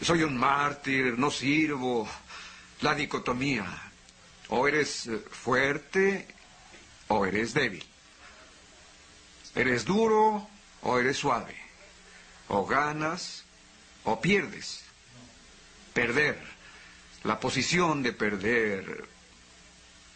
[0.00, 2.08] Soy un mártir, no sirvo.
[2.80, 3.66] La dicotomía.
[4.48, 6.26] O eres eh, fuerte
[7.08, 7.84] o eres débil.
[9.54, 10.48] Eres duro
[10.82, 11.56] o eres suave.
[12.48, 13.44] O ganas
[14.08, 14.84] o pierdes.
[15.92, 16.38] Perder.
[17.24, 19.04] La posición de perder.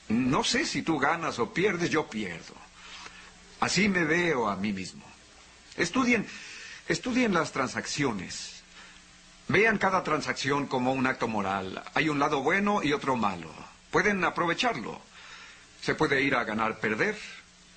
[0.08, 2.54] No sé si tú ganas o pierdes, yo pierdo.
[3.60, 5.04] Así me veo a mí mismo.
[5.76, 6.26] Estudien,
[6.88, 8.62] estudien las transacciones.
[9.48, 11.82] Vean cada transacción como un acto moral.
[11.94, 13.52] Hay un lado bueno y otro malo.
[13.90, 15.00] Pueden aprovecharlo.
[15.82, 17.18] Se puede ir a ganar, perder.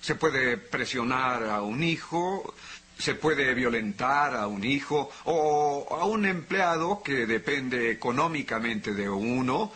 [0.01, 2.53] Se puede presionar a un hijo,
[2.97, 9.71] se puede violentar a un hijo o a un empleado que depende económicamente de uno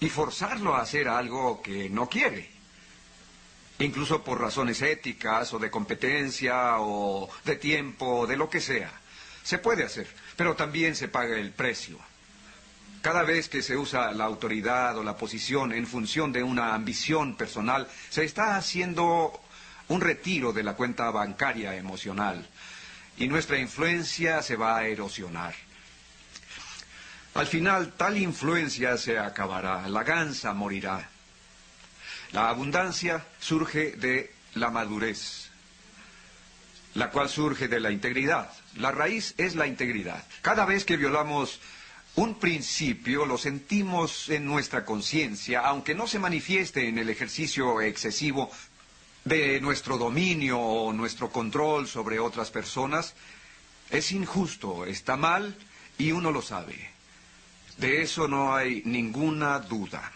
[0.00, 2.50] y forzarlo a hacer algo que no quiere.
[3.80, 8.92] Incluso por razones éticas o de competencia o de tiempo, de lo que sea.
[9.44, 11.98] Se puede hacer, pero también se paga el precio.
[13.02, 17.36] Cada vez que se usa la autoridad o la posición en función de una ambición
[17.36, 19.40] personal, se está haciendo
[19.88, 22.46] un retiro de la cuenta bancaria emocional
[23.16, 25.54] y nuestra influencia se va a erosionar.
[27.34, 31.08] Al final, tal influencia se acabará, la gansa morirá.
[32.32, 35.50] La abundancia surge de la madurez,
[36.94, 38.50] la cual surge de la integridad.
[38.76, 40.24] La raíz es la integridad.
[40.42, 41.60] Cada vez que violamos
[42.16, 48.50] un principio lo sentimos en nuestra conciencia, aunque no se manifieste en el ejercicio excesivo
[49.28, 53.14] de nuestro dominio o nuestro control sobre otras personas,
[53.90, 55.54] es injusto, está mal
[55.98, 56.90] y uno lo sabe.
[57.76, 60.12] De eso no hay ninguna duda.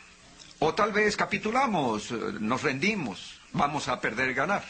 [0.60, 4.64] O tal vez capitulamos, nos rendimos, vamos a perder ganar.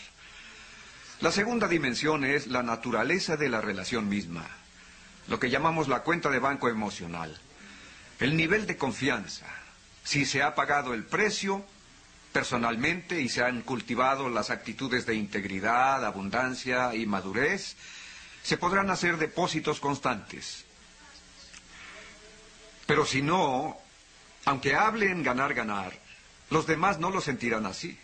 [1.20, 4.44] La segunda dimensión es la naturaleza de la relación misma,
[5.28, 7.38] lo que llamamos la cuenta de banco emocional,
[8.18, 9.46] el nivel de confianza,
[10.02, 11.64] si se ha pagado el precio
[12.32, 17.76] personalmente y se han cultivado las actitudes de integridad, abundancia y madurez,
[18.42, 20.64] se podrán hacer depósitos constantes.
[22.86, 23.76] Pero si no,
[24.46, 25.92] aunque hablen ganar, ganar,
[26.50, 27.98] los demás no lo sentirán así.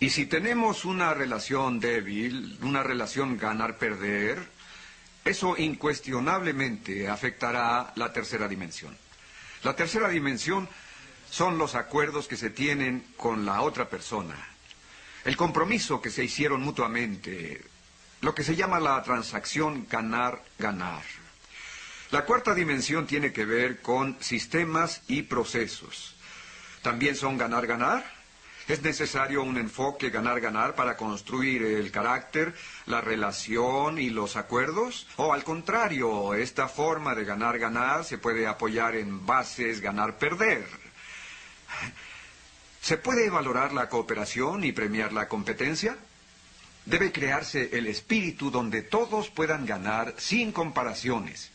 [0.00, 4.46] Y si tenemos una relación débil, una relación ganar-perder,
[5.24, 8.96] eso incuestionablemente afectará la tercera dimensión.
[9.62, 10.68] La tercera dimensión
[11.34, 14.36] son los acuerdos que se tienen con la otra persona,
[15.24, 17.60] el compromiso que se hicieron mutuamente,
[18.20, 21.02] lo que se llama la transacción ganar-ganar.
[22.12, 26.14] La cuarta dimensión tiene que ver con sistemas y procesos.
[26.82, 28.04] También son ganar-ganar.
[28.68, 32.54] Es necesario un enfoque ganar-ganar para construir el carácter,
[32.86, 35.08] la relación y los acuerdos.
[35.16, 40.83] O al contrario, esta forma de ganar-ganar se puede apoyar en bases ganar-perder.
[42.80, 45.96] ¿Se puede valorar la cooperación y premiar la competencia?
[46.84, 51.50] Debe crearse el espíritu donde todos puedan ganar sin comparaciones.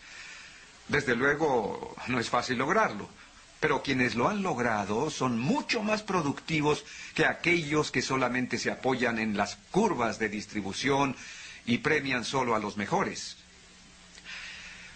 [0.88, 3.08] Desde luego, no es fácil lograrlo,
[3.60, 9.20] pero quienes lo han logrado son mucho más productivos que aquellos que solamente se apoyan
[9.20, 11.16] en las curvas de distribución
[11.66, 13.38] y premian solo a los mejores.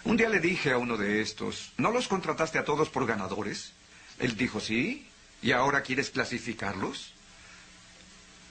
[0.02, 3.72] Un día le dije a uno de estos, ¿no los contrataste a todos por ganadores?
[4.18, 5.06] Él dijo, sí,
[5.44, 7.12] ¿Y ahora quieres clasificarlos?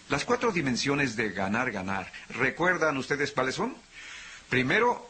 [0.10, 2.14] Las cuatro dimensiones de ganar, ganar.
[2.30, 3.76] ¿Recuerdan ustedes cuáles son?
[4.48, 5.10] Primero,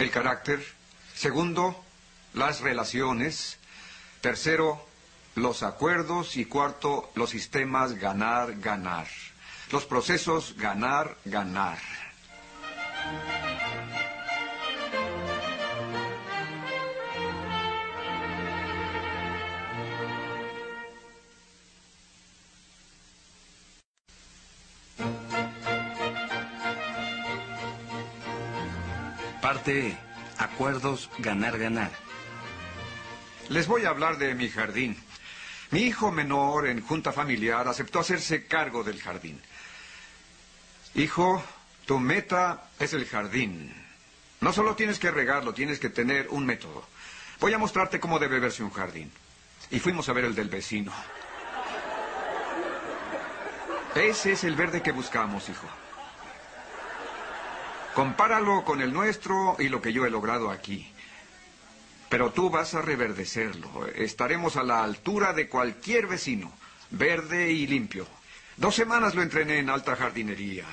[0.00, 0.60] el carácter.
[1.14, 1.84] Segundo,
[2.34, 3.60] las relaciones.
[4.20, 4.84] Tercero,
[5.36, 9.06] los acuerdos y cuarto, los sistemas ganar, ganar.
[9.70, 11.78] Los procesos ganar, ganar.
[29.52, 29.98] Parte
[30.38, 31.90] Acuerdos ganar, ganar.
[33.50, 34.96] Les voy a hablar de mi jardín.
[35.70, 39.38] Mi hijo menor en junta familiar aceptó hacerse cargo del jardín.
[40.94, 41.44] Hijo,
[41.84, 43.74] tu meta es el jardín.
[44.40, 46.86] No solo tienes que regarlo, tienes que tener un método.
[47.38, 49.12] Voy a mostrarte cómo debe verse un jardín.
[49.70, 50.94] Y fuimos a ver el del vecino.
[53.94, 55.68] Ese es el verde que buscamos, hijo.
[57.94, 60.90] Compáralo con el nuestro y lo que yo he logrado aquí.
[62.08, 63.86] Pero tú vas a reverdecerlo.
[63.86, 66.52] Estaremos a la altura de cualquier vecino,
[66.90, 68.06] verde y limpio.
[68.56, 70.66] Dos semanas lo entrené en alta jardinería.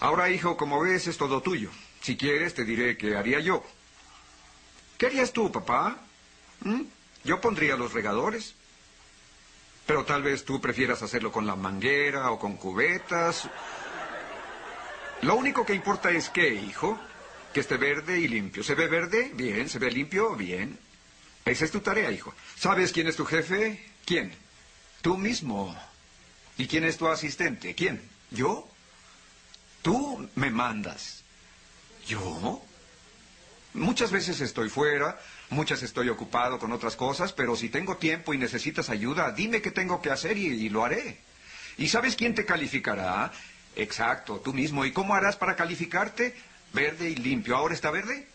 [0.00, 1.70] Ahora, hijo, como ves, es todo tuyo.
[2.02, 3.64] Si quieres, te diré qué haría yo.
[4.98, 5.98] ¿Qué harías tú, papá?
[6.60, 6.82] ¿Mm?
[7.24, 8.54] Yo pondría los regadores.
[9.86, 13.48] Pero tal vez tú prefieras hacerlo con la manguera o con cubetas.
[15.22, 16.98] Lo único que importa es qué, hijo.
[17.52, 18.62] Que esté verde y limpio.
[18.62, 19.30] ¿Se ve verde?
[19.34, 19.68] Bien.
[19.68, 20.36] ¿Se ve limpio?
[20.36, 20.78] Bien.
[21.44, 22.34] Esa es tu tarea, hijo.
[22.56, 23.80] ¿Sabes quién es tu jefe?
[24.04, 24.34] ¿Quién?
[25.00, 25.74] Tú mismo.
[26.58, 27.74] ¿Y quién es tu asistente?
[27.74, 28.02] ¿Quién?
[28.30, 28.68] ¿Yo?
[29.82, 31.22] Tú me mandas.
[32.06, 32.62] ¿Yo?
[33.74, 38.38] Muchas veces estoy fuera, muchas estoy ocupado con otras cosas, pero si tengo tiempo y
[38.38, 41.18] necesitas ayuda, dime qué tengo que hacer y, y lo haré.
[41.76, 43.32] ¿Y sabes quién te calificará?
[43.76, 44.84] Exacto, tú mismo.
[44.84, 46.34] ¿Y cómo harás para calificarte?
[46.72, 47.56] Verde y limpio.
[47.56, 48.26] ¿Ahora está verde?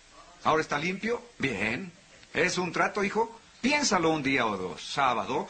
[0.44, 1.22] ¿Ahora está limpio?
[1.39, 1.92] Bien.
[2.34, 3.39] ¿Es un trato, hijo?
[3.62, 4.84] Piénsalo un día o dos.
[4.84, 5.48] Sábado.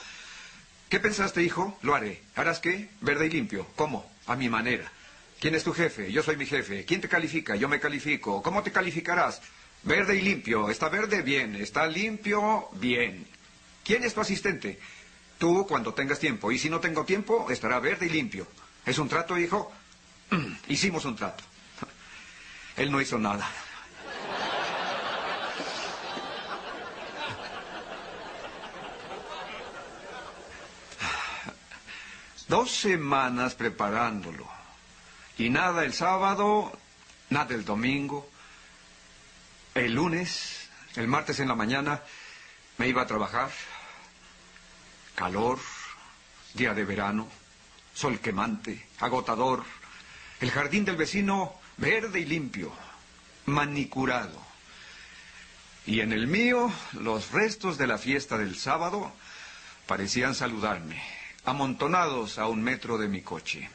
[0.89, 1.77] ¿Qué pensaste, hijo?
[1.81, 2.21] Lo haré.
[2.35, 2.89] ¿Harás qué?
[3.01, 3.67] Verde y limpio.
[3.75, 4.09] ¿Cómo?
[4.27, 4.91] A mi manera.
[5.39, 6.11] ¿Quién es tu jefe?
[6.11, 6.85] Yo soy mi jefe.
[6.85, 7.55] ¿Quién te califica?
[7.55, 8.41] Yo me califico.
[8.41, 9.41] ¿Cómo te calificarás?
[9.83, 10.69] Verde y limpio.
[10.69, 11.21] ¿Está verde?
[11.21, 11.55] Bien.
[11.55, 12.69] ¿Está limpio?
[12.73, 13.25] Bien.
[13.83, 14.79] ¿Quién es tu asistente?
[15.37, 16.51] Tú cuando tengas tiempo.
[16.51, 18.47] Y si no tengo tiempo, estará verde y limpio.
[18.85, 19.71] ¿Es un trato, hijo?
[20.67, 21.43] Hicimos un trato.
[22.77, 23.47] Él no hizo nada.
[32.47, 34.47] Dos semanas preparándolo.
[35.37, 36.71] Y nada el sábado,
[37.29, 38.29] nada el domingo.
[39.73, 42.01] El lunes, el martes en la mañana,
[42.77, 43.51] me iba a trabajar.
[45.15, 45.59] Calor,
[46.53, 47.27] día de verano,
[47.93, 49.63] sol quemante, agotador.
[50.41, 52.73] El jardín del vecino verde y limpio,
[53.45, 54.41] manicurado.
[55.85, 59.11] Y en el mío, los restos de la fiesta del sábado
[59.85, 60.99] parecían saludarme,
[61.45, 63.69] amontonados a un metro de mi coche.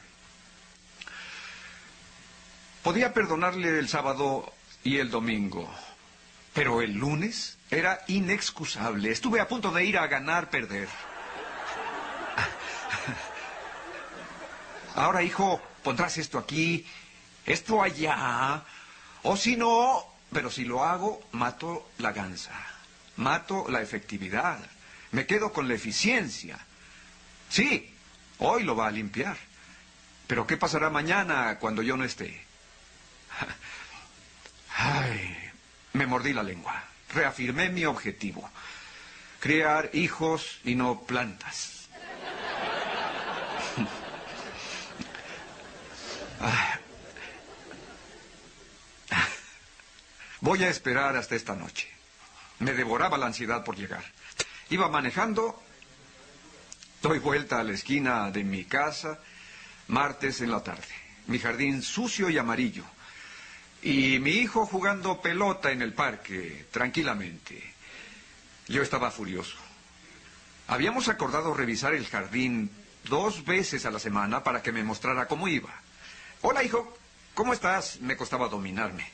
[2.83, 4.51] Podía perdonarle el sábado
[4.83, 5.73] y el domingo,
[6.53, 9.11] pero el lunes era inexcusable.
[9.11, 10.87] Estuve a punto de ir a ganar, perder.
[14.95, 16.85] Ahora, hijo, pondrás esto aquí,
[17.45, 18.61] esto allá,
[19.23, 20.03] o si no,
[20.33, 22.51] pero si lo hago, mato la ganza,
[23.15, 24.59] mato la efectividad,
[25.11, 26.59] me quedo con la eficiencia.
[27.47, 27.95] Sí,
[28.39, 29.37] hoy lo va a limpiar,
[30.27, 32.45] pero ¿qué pasará mañana cuando yo no esté?
[34.75, 35.37] Ay,
[35.93, 36.83] me mordí la lengua,
[37.13, 38.51] reafirmé mi objetivo,
[39.39, 41.76] criar hijos y no plantas.
[50.41, 51.87] Voy a esperar hasta esta noche.
[52.59, 54.03] Me devoraba la ansiedad por llegar.
[54.69, 55.61] Iba manejando,
[57.01, 59.19] doy vuelta a la esquina de mi casa,
[59.87, 60.87] martes en la tarde.
[61.27, 62.83] Mi jardín sucio y amarillo.
[63.81, 67.73] Y mi hijo jugando pelota en el parque, tranquilamente.
[68.67, 69.55] Yo estaba furioso.
[70.67, 72.69] Habíamos acordado revisar el jardín
[73.05, 75.73] dos veces a la semana para que me mostrara cómo iba.
[76.41, 76.97] Hola, hijo.
[77.33, 77.99] ¿Cómo estás?
[78.01, 79.09] Me costaba dominarme.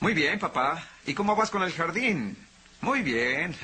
[0.00, 0.84] Muy bien, papá.
[1.06, 2.36] ¿Y cómo vas con el jardín?
[2.80, 3.56] Muy bien.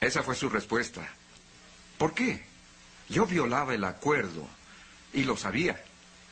[0.00, 1.06] Esa fue su respuesta.
[1.98, 2.44] ¿Por qué?
[3.08, 4.48] Yo violaba el acuerdo
[5.12, 5.82] y lo sabía.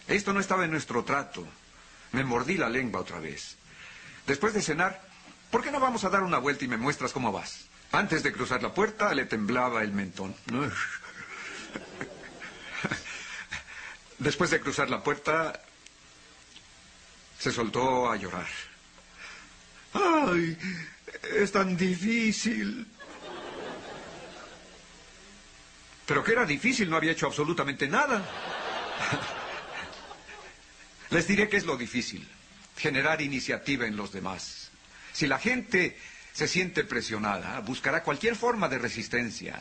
[0.09, 1.47] Esto no estaba en nuestro trato.
[2.13, 3.57] Me mordí la lengua otra vez.
[4.27, 5.01] Después de cenar,
[5.51, 7.67] ¿por qué no vamos a dar una vuelta y me muestras cómo vas?
[7.93, 10.35] Antes de cruzar la puerta le temblaba el mentón.
[14.23, 15.53] Después de cruzar la puerta,
[17.41, 18.47] se soltó a llorar.
[19.95, 20.57] ¡Ay!
[21.35, 22.87] Es tan difícil.
[26.07, 28.25] Pero que era difícil, no había hecho absolutamente nada.
[31.11, 32.27] Les diré qué es lo difícil,
[32.77, 34.71] generar iniciativa en los demás.
[35.13, 35.99] Si la gente
[36.33, 39.61] se siente presionada, buscará cualquier forma de resistencia.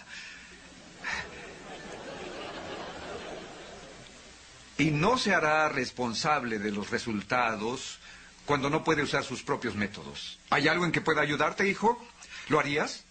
[4.77, 7.99] Y no se hará responsable de los resultados
[8.45, 10.39] cuando no puede usar sus propios métodos.
[10.49, 12.03] ¿Hay algo en que pueda ayudarte, hijo?
[12.49, 13.03] ¿Lo harías?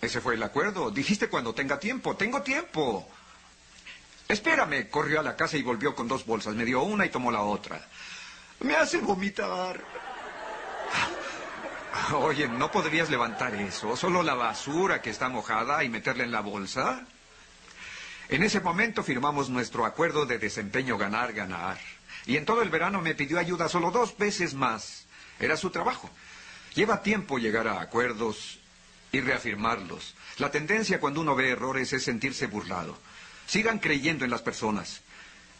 [0.00, 0.90] Ese fue el acuerdo.
[0.90, 2.16] Dijiste cuando tenga tiempo.
[2.16, 3.08] Tengo tiempo.
[4.28, 4.88] Espérame.
[4.88, 6.54] Corrió a la casa y volvió con dos bolsas.
[6.54, 7.86] Me dio una y tomó la otra.
[8.60, 9.82] Me hace vomitar.
[12.14, 13.96] Oye, ¿no podrías levantar eso?
[13.96, 17.06] Solo la basura que está mojada y meterla en la bolsa.
[18.28, 21.78] En ese momento firmamos nuestro acuerdo de desempeño ganar-ganar.
[22.26, 25.06] Y en todo el verano me pidió ayuda solo dos veces más.
[25.38, 26.10] Era su trabajo.
[26.74, 28.58] Lleva tiempo llegar a acuerdos
[29.12, 30.14] y reafirmarlos.
[30.38, 32.98] La tendencia cuando uno ve errores es sentirse burlado.
[33.46, 35.02] Sigan creyendo en las personas.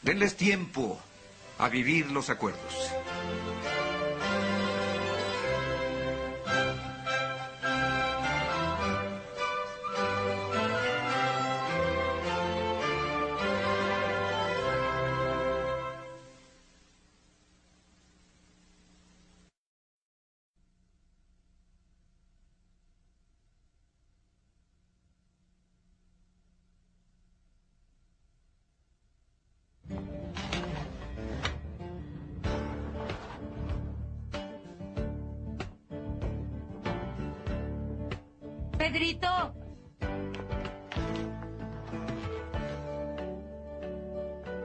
[0.03, 1.01] Denles tiempo
[1.59, 2.75] a vivir los acuerdos.
[38.87, 39.53] Pedrito.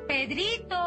[0.07, 0.77] Pedrito.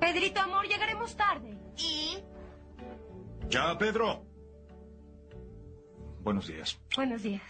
[0.00, 1.58] Pedrito, amor, llegaremos tarde.
[1.76, 2.24] ¿Y?
[3.50, 4.25] Ya, Pedro.
[6.26, 6.76] Buenos días.
[6.96, 7.40] Buenos días.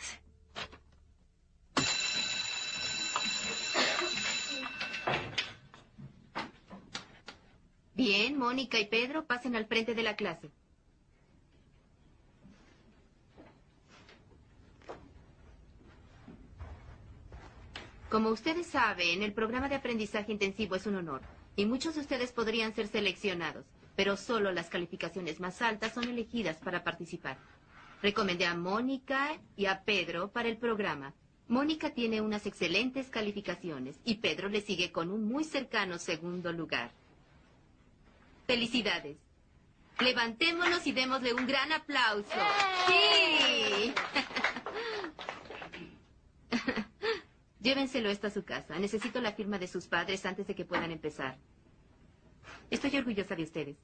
[7.94, 10.50] Bien, Mónica y Pedro, pasen al frente de la clase.
[18.10, 21.22] Como ustedes saben, el programa de aprendizaje intensivo es un honor
[21.56, 23.64] y muchos de ustedes podrían ser seleccionados,
[23.96, 27.38] pero solo las calificaciones más altas son elegidas para participar.
[28.02, 31.14] Recomendé a Mónica y a Pedro para el programa.
[31.48, 36.90] Mónica tiene unas excelentes calificaciones y Pedro le sigue con un muy cercano segundo lugar.
[38.46, 39.16] Felicidades.
[40.00, 42.28] Levantémonos y démosle un gran aplauso.
[42.86, 43.94] Sí.
[47.60, 48.78] Llévenselo esto a su casa.
[48.78, 51.38] Necesito la firma de sus padres antes de que puedan empezar.
[52.70, 53.76] Estoy orgullosa de ustedes.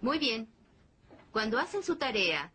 [0.00, 0.48] Muy bien.
[1.32, 2.50] Cuando hacen su tarea,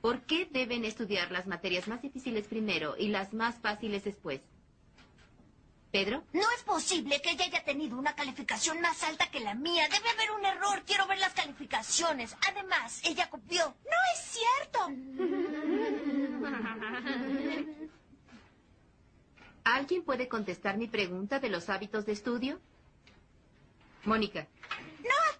[0.00, 4.40] ¿por qué deben estudiar las materias más difíciles primero y las más fáciles después?
[5.90, 6.24] ¿Pedro?
[6.32, 9.84] No es posible que ella haya tenido una calificación más alta que la mía.
[9.88, 10.82] Debe haber un error.
[10.84, 12.36] Quiero ver las calificaciones.
[12.50, 13.64] Además, ella copió.
[13.64, 14.88] No es cierto.
[19.64, 22.60] ¿Alguien puede contestar mi pregunta de los hábitos de estudio?
[24.04, 24.48] Mónica.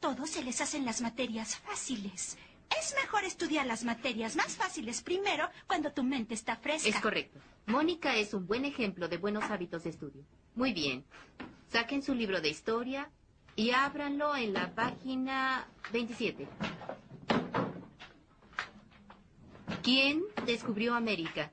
[0.04, 2.36] Todos se les hacen las materias fáciles.
[2.78, 6.90] Es mejor estudiar las materias más fáciles primero cuando tu mente está fresca.
[6.90, 7.40] Es correcto.
[7.64, 10.22] Mónica es un buen ejemplo de buenos hábitos de estudio.
[10.56, 11.06] Muy bien.
[11.72, 13.10] Saquen su libro de historia
[13.56, 16.48] y ábranlo en la página 27.
[19.82, 21.50] ¿Quién descubrió América?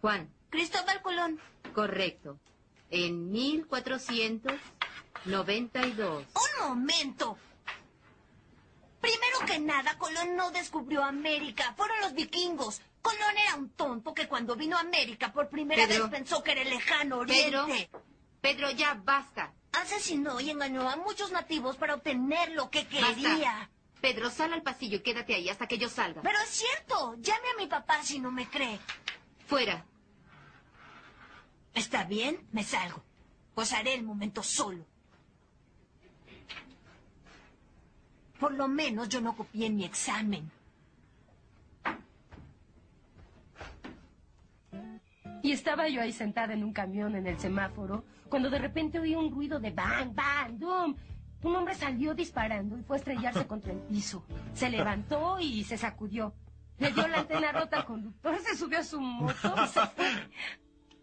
[0.00, 0.32] Juan.
[0.48, 1.38] Cristóbal Colón.
[1.74, 2.40] Correcto.
[2.88, 3.30] En
[5.24, 6.26] 1492.
[6.34, 7.38] Un momento.
[9.00, 11.74] Primero que nada, Colón no descubrió América.
[11.76, 12.80] Fueron los vikingos.
[13.02, 16.04] Colón era un tonto que cuando vino a América por primera Pedro.
[16.04, 17.90] vez pensó que era el lejano oriente.
[18.40, 19.52] Pedro, ya basta.
[19.72, 22.98] Asesinó y engañó a muchos nativos para obtener lo que Basta.
[23.14, 23.70] quería.
[24.00, 26.22] Pedro, sal al pasillo y quédate ahí hasta que yo salga.
[26.22, 27.14] Pero es cierto.
[27.18, 28.78] Llame a mi papá si no me cree.
[29.46, 29.84] Fuera.
[31.74, 33.02] Está bien, me salgo.
[33.54, 34.84] Gozaré el momento solo.
[38.42, 40.50] Por lo menos yo no copié en mi examen.
[45.44, 49.14] Y estaba yo ahí sentada en un camión en el semáforo cuando de repente oí
[49.14, 50.96] un ruido de bang, bang, boom.
[51.44, 54.26] Un hombre salió disparando y fue a estrellarse contra el piso.
[54.54, 56.34] Se levantó y se sacudió.
[56.78, 60.28] Le dio la antena rota al conductor, se subió a su moto y se fue.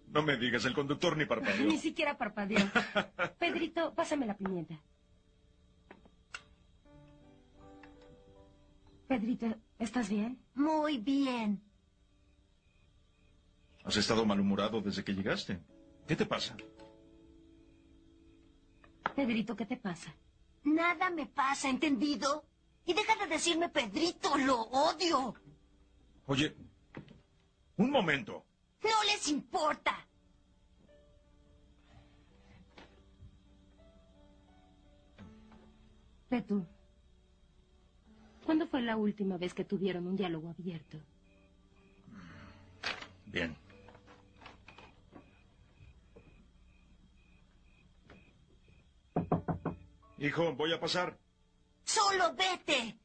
[0.07, 1.67] No me digas, el conductor ni parpadeó.
[1.67, 2.59] Ni siquiera parpadeó.
[3.39, 4.75] Pedrito, pásame la pimienta.
[9.09, 9.47] Pedrito,
[9.79, 10.39] ¿estás bien?
[10.53, 11.59] Muy bien.
[13.83, 15.59] ¿Has estado malhumorado desde que llegaste?
[16.07, 16.55] ¿Qué te pasa?
[19.15, 20.13] Pedrito, ¿qué te pasa?
[20.63, 22.45] Nada me pasa, ¿entendido?
[22.85, 25.33] Y deja de decirme Pedrito, lo odio.
[26.27, 26.55] Oye,
[27.77, 28.45] un momento.
[28.83, 30.07] No les importa.
[36.29, 36.63] Petu,
[38.49, 40.97] ¿cuándo fue la última vez que tuvieron un diálogo abierto?
[43.27, 43.55] Bien.
[50.17, 51.15] Hijo, voy a pasar.
[51.83, 52.97] Solo vete.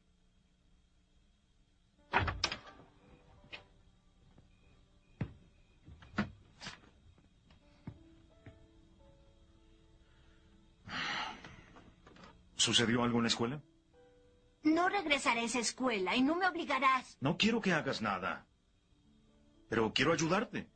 [12.55, 13.61] ¿Sucedió algo en la escuela?
[14.65, 17.17] No regresaré a esa escuela y no me obligarás.
[17.21, 18.47] No quiero que hagas nada.
[19.69, 20.67] Pero quiero ayudarte.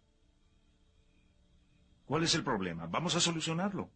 [2.05, 2.85] ¿Cuál es el problema?
[2.85, 3.89] Vamos a solucionarlo.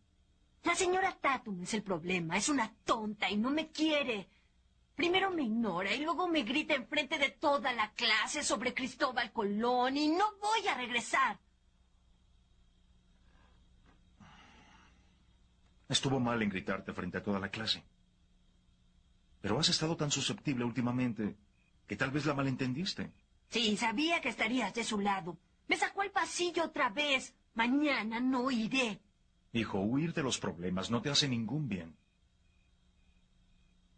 [0.64, 2.38] La señora Tatum es el problema.
[2.38, 4.28] Es una tonta y no me quiere.
[4.96, 9.96] Primero me ignora y luego me grita enfrente de toda la clase sobre Cristóbal Colón
[9.96, 11.38] y no voy a regresar.
[15.88, 17.84] Estuvo mal en gritarte frente a toda la clase.
[19.44, 21.36] Pero has estado tan susceptible últimamente
[21.86, 23.12] que tal vez la malentendiste.
[23.50, 25.38] Sí, sabía que estarías de su lado.
[25.68, 27.36] Me sacó al pasillo otra vez.
[27.54, 29.02] Mañana no iré.
[29.52, 31.94] Hijo, huir de los problemas no te hace ningún bien.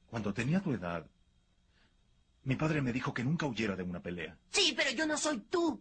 [0.08, 1.06] Cuando tenía tu edad,
[2.44, 4.36] mi padre me dijo que nunca huyera de una pelea.
[4.50, 5.80] Sí, pero yo no soy tú.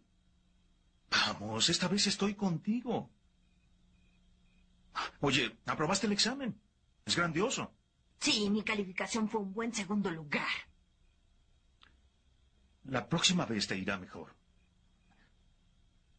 [1.11, 3.09] Vamos, esta vez estoy contigo.
[5.21, 6.55] Oye, aprobaste el examen.
[7.07, 7.73] Es grandioso.
[8.21, 10.49] Sí, mi calificación fue un buen segundo lugar.
[12.85, 14.35] La próxima vez te irá mejor.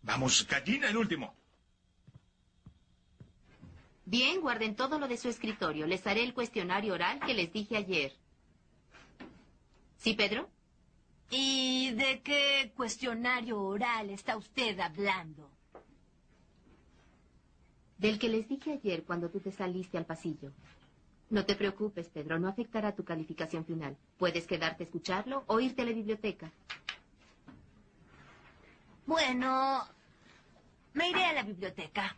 [0.02, 1.36] Vamos, gallina el último.
[4.06, 5.88] Bien, guarden todo lo de su escritorio.
[5.88, 8.14] Les haré el cuestionario oral que les dije ayer.
[9.98, 10.48] ¿Sí, Pedro?
[11.32, 15.50] ¿Y de qué cuestionario oral está usted hablando?
[17.98, 20.52] Del que les dije ayer cuando tú te saliste al pasillo.
[21.30, 23.98] No te preocupes, Pedro, no afectará tu calificación final.
[24.18, 26.52] Puedes quedarte a escucharlo o irte a la biblioteca.
[29.06, 29.84] Bueno,
[30.94, 32.16] me iré a la biblioteca.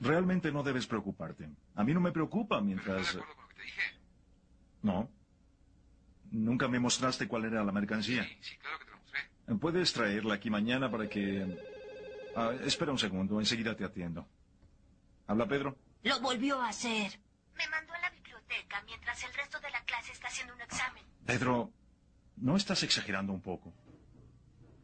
[0.00, 1.50] Realmente no debes preocuparte.
[1.74, 3.18] A mí no me preocupa mientras...
[4.82, 5.10] No.
[6.30, 8.24] Nunca me mostraste cuál era la mercancía.
[8.24, 9.30] Sí, sí, claro que te lo mostré.
[9.60, 11.58] Puedes traerla aquí mañana para que...
[12.36, 14.28] Ah, espera un segundo, enseguida te atiendo.
[15.26, 15.76] ¿Habla Pedro?
[16.02, 17.20] Lo volvió a hacer.
[17.56, 21.04] Me mandó a la biblioteca mientras el resto de la clase está haciendo un examen.
[21.26, 21.72] Pedro,
[22.36, 23.74] ¿no estás exagerando un poco?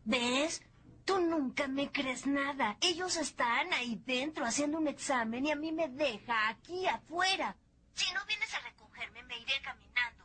[0.04, 0.62] ¿Ves?
[1.04, 2.76] Tú nunca me crees nada.
[2.80, 7.56] Ellos están ahí dentro haciendo un examen y a mí me deja aquí afuera.
[7.94, 10.15] Si no vienes a recogerme, me iré caminando.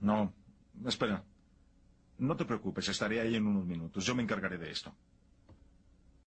[0.00, 0.32] No,
[0.86, 1.22] espera.
[2.18, 4.04] No te preocupes, estaré ahí en unos minutos.
[4.04, 4.94] Yo me encargaré de esto.